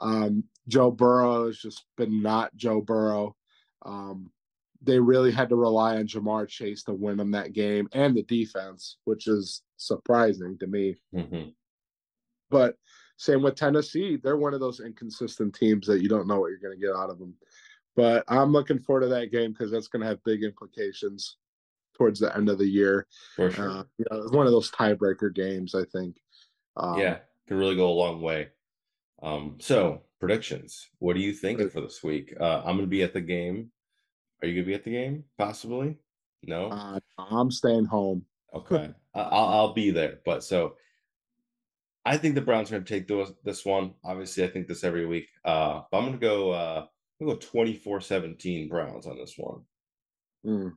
Um, 0.00 0.44
Joe 0.68 0.90
Burrow 0.90 1.46
has 1.46 1.58
just 1.58 1.84
been 1.96 2.22
not 2.22 2.54
Joe 2.56 2.80
Burrow. 2.80 3.36
Um, 3.84 4.30
they 4.82 4.98
really 4.98 5.32
had 5.32 5.48
to 5.48 5.56
rely 5.56 5.96
on 5.96 6.06
Ja'Marr 6.06 6.48
Chase 6.48 6.84
to 6.84 6.94
win 6.94 7.16
them 7.16 7.32
that 7.32 7.52
game 7.52 7.88
and 7.92 8.16
the 8.16 8.22
defense, 8.22 8.98
which 9.04 9.26
is 9.26 9.62
surprising 9.76 10.56
to 10.58 10.66
me. 10.66 10.96
Mm-hmm. 11.14 11.50
But 12.50 12.76
same 13.16 13.42
with 13.42 13.56
Tennessee. 13.56 14.16
They're 14.16 14.36
one 14.36 14.54
of 14.54 14.60
those 14.60 14.80
inconsistent 14.80 15.54
teams 15.54 15.86
that 15.88 16.02
you 16.02 16.08
don't 16.08 16.28
know 16.28 16.40
what 16.40 16.48
you're 16.48 16.58
going 16.58 16.78
to 16.78 16.86
get 16.86 16.94
out 16.94 17.10
of 17.10 17.18
them. 17.18 17.34
But 17.96 18.24
I'm 18.28 18.52
looking 18.52 18.78
forward 18.78 19.00
to 19.00 19.08
that 19.08 19.32
game 19.32 19.52
because 19.52 19.72
that's 19.72 19.88
going 19.88 20.02
to 20.02 20.08
have 20.08 20.22
big 20.22 20.44
implications 20.44 21.36
towards 21.96 22.20
the 22.20 22.34
end 22.36 22.48
of 22.48 22.58
the 22.58 22.68
year. 22.68 23.08
For 23.34 23.50
sure. 23.50 23.70
Uh, 23.70 23.82
you 23.98 24.04
know, 24.10 24.22
it's 24.22 24.32
one 24.32 24.46
of 24.46 24.52
those 24.52 24.70
tiebreaker 24.70 25.34
games, 25.34 25.74
I 25.74 25.84
think. 25.92 26.16
Um, 26.76 27.00
yeah, 27.00 27.18
can 27.48 27.58
really 27.58 27.74
go 27.74 27.88
a 27.88 27.90
long 27.90 28.20
way. 28.20 28.50
Um, 29.22 29.56
so 29.58 30.02
predictions. 30.20 30.88
What 30.98 31.16
are 31.16 31.20
you 31.20 31.32
thinking 31.32 31.70
for 31.70 31.80
this 31.80 32.02
week? 32.02 32.34
Uh, 32.38 32.58
I'm 32.58 32.76
going 32.76 32.80
to 32.80 32.86
be 32.86 33.02
at 33.02 33.12
the 33.12 33.20
game. 33.20 33.70
Are 34.42 34.48
you 34.48 34.54
going 34.54 34.64
to 34.64 34.68
be 34.68 34.74
at 34.74 34.84
the 34.84 34.92
game? 34.92 35.24
Possibly. 35.36 35.96
No. 36.42 36.68
Uh, 36.68 37.00
I'm 37.18 37.50
staying 37.50 37.86
home. 37.86 38.24
Okay, 38.54 38.90
I'll, 39.14 39.48
I'll 39.48 39.72
be 39.72 39.90
there. 39.90 40.20
But 40.24 40.44
so 40.44 40.74
I 42.04 42.16
think 42.16 42.34
the 42.34 42.40
Browns 42.40 42.70
are 42.70 42.74
going 42.74 42.84
to 42.84 42.94
take 42.94 43.08
this, 43.08 43.32
this 43.44 43.64
one. 43.64 43.94
Obviously, 44.04 44.44
I 44.44 44.48
think 44.48 44.66
this 44.66 44.84
every 44.84 45.06
week. 45.06 45.28
Uh, 45.44 45.82
but 45.90 45.98
I'm 45.98 46.04
going 46.04 46.18
to 46.18 46.26
go. 46.26 46.50
Uh, 46.52 46.86
I'm 47.20 47.26
to 47.26 47.34
go 47.34 47.60
24-17 47.60 48.68
Browns 48.70 49.06
on 49.06 49.18
this 49.18 49.34
one. 49.36 49.62
Mm. 50.46 50.72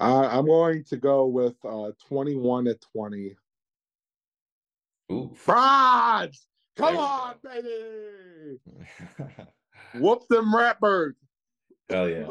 Uh, 0.00 0.28
I'm 0.28 0.46
going 0.46 0.82
to 0.84 0.96
go 0.96 1.26
with 1.26 1.54
uh, 1.62 1.90
21 2.08 2.64
to 2.66 2.78
20. 2.92 3.36
Ooh. 5.12 5.36
Browns! 5.44 6.46
Come 6.76 6.96
on, 6.98 7.34
baby. 7.42 8.60
Whoop 9.94 10.28
them 10.28 10.52
ratbirds. 10.52 11.14
Hell 11.88 12.08
yeah. 12.08 12.26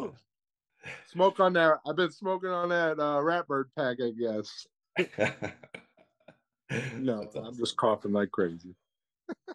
Smoke 1.08 1.40
on 1.40 1.54
that. 1.54 1.80
I've 1.88 1.96
been 1.96 2.12
smoking 2.12 2.50
on 2.50 2.70
that 2.70 3.00
uh, 3.00 3.22
ratbird 3.22 3.66
pack, 3.76 3.98
I 4.02 4.12
guess. 4.12 4.68
no, 6.98 7.24
awesome. 7.24 7.46
I'm 7.46 7.58
just 7.58 7.78
coughing 7.78 8.12
like 8.12 8.32
crazy. 8.32 8.76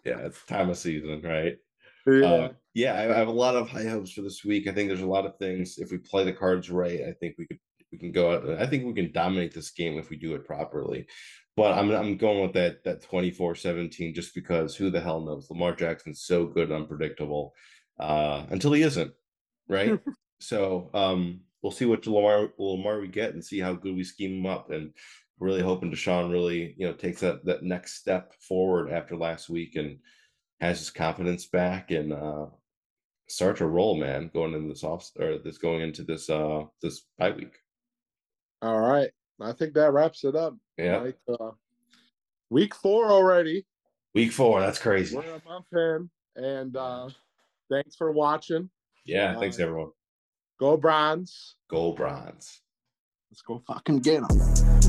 yeah, 0.03 0.19
it's 0.19 0.43
time 0.45 0.69
of 0.69 0.77
season, 0.77 1.21
right? 1.21 1.57
Yeah. 2.05 2.25
Uh, 2.25 2.51
yeah, 2.73 2.93
I, 2.93 3.13
I 3.13 3.17
have 3.17 3.27
a 3.27 3.31
lot 3.31 3.55
of 3.55 3.69
high 3.69 3.87
hopes 3.87 4.11
for 4.11 4.21
this 4.21 4.43
week. 4.43 4.67
I 4.67 4.71
think 4.71 4.89
there's 4.89 5.01
a 5.01 5.05
lot 5.05 5.25
of 5.25 5.37
things. 5.37 5.77
If 5.77 5.91
we 5.91 5.97
play 5.97 6.25
the 6.25 6.33
cards 6.33 6.69
right, 6.69 7.01
I 7.07 7.13
think 7.13 7.35
we 7.37 7.45
could 7.45 7.59
we 7.91 7.97
can 7.97 8.11
go 8.11 8.33
out. 8.33 8.61
I 8.61 8.65
think 8.65 8.85
we 8.85 8.93
can 8.93 9.11
dominate 9.11 9.53
this 9.53 9.71
game 9.71 9.97
if 9.97 10.09
we 10.09 10.17
do 10.17 10.35
it 10.35 10.45
properly. 10.45 11.07
But 11.57 11.77
I'm 11.77 11.91
I'm 11.91 12.17
going 12.17 12.41
with 12.41 12.53
that 12.53 12.83
that 12.85 13.03
24-17 13.03 14.15
just 14.15 14.33
because 14.33 14.75
who 14.75 14.89
the 14.89 15.01
hell 15.01 15.21
knows? 15.21 15.49
Lamar 15.49 15.75
Jackson's 15.75 16.21
so 16.21 16.45
good 16.45 16.71
unpredictable. 16.71 17.53
Uh, 17.99 18.45
until 18.49 18.71
he 18.71 18.81
isn't, 18.81 19.11
right? 19.67 19.99
so 20.39 20.89
um 20.93 21.41
we'll 21.61 21.71
see 21.71 21.85
what 21.85 22.07
Lamar 22.07 22.49
Lamar 22.57 22.99
we 22.99 23.07
get 23.07 23.33
and 23.33 23.43
see 23.43 23.59
how 23.59 23.73
good 23.73 23.95
we 23.95 24.03
scheme 24.03 24.39
him 24.39 24.45
up. 24.45 24.71
And 24.71 24.93
really 25.39 25.61
hoping 25.61 25.91
Deshaun 25.91 26.31
really, 26.31 26.73
you 26.77 26.87
know, 26.87 26.93
takes 26.93 27.19
that 27.21 27.43
that 27.45 27.63
next 27.63 27.95
step 27.95 28.33
forward 28.47 28.89
after 28.91 29.17
last 29.17 29.49
week 29.49 29.75
and 29.75 29.97
has 30.61 30.79
his 30.79 30.89
confidence 30.89 31.47
back 31.47 31.91
and 31.91 32.13
uh 32.13 32.45
start 33.27 33.57
to 33.57 33.65
roll, 33.65 33.95
man, 33.95 34.29
going 34.33 34.53
into 34.53 34.69
this 34.69 34.83
off 34.83 35.09
or 35.19 35.37
this 35.37 35.57
going 35.57 35.81
into 35.81 36.03
this 36.03 36.29
uh 36.29 36.63
this 36.81 37.07
bye 37.17 37.31
week. 37.31 37.57
All 38.61 38.79
right. 38.79 39.09
I 39.39 39.53
think 39.53 39.73
that 39.73 39.91
wraps 39.91 40.23
it 40.23 40.35
up. 40.35 40.55
Yeah. 40.77 40.97
Like, 40.97 41.17
uh, 41.27 41.51
week 42.49 42.75
four 42.75 43.05
already. 43.09 43.65
Week 44.13 44.31
four. 44.31 44.59
That's 44.59 44.77
crazy. 44.77 45.15
We're 45.15 45.23
a 45.23 45.41
month 45.45 45.65
in. 45.73 46.09
And 46.35 46.75
uh, 46.75 47.09
thanks 47.71 47.95
for 47.95 48.11
watching. 48.11 48.69
Yeah. 49.05 49.39
Thanks, 49.39 49.59
uh, 49.59 49.63
everyone. 49.63 49.91
Go 50.59 50.77
Browns. 50.77 51.55
Go 51.69 51.91
Browns. 51.93 52.61
Let's 53.31 53.41
go 53.41 53.63
fucking 53.65 53.99
get 53.99 54.27
them. 54.27 54.80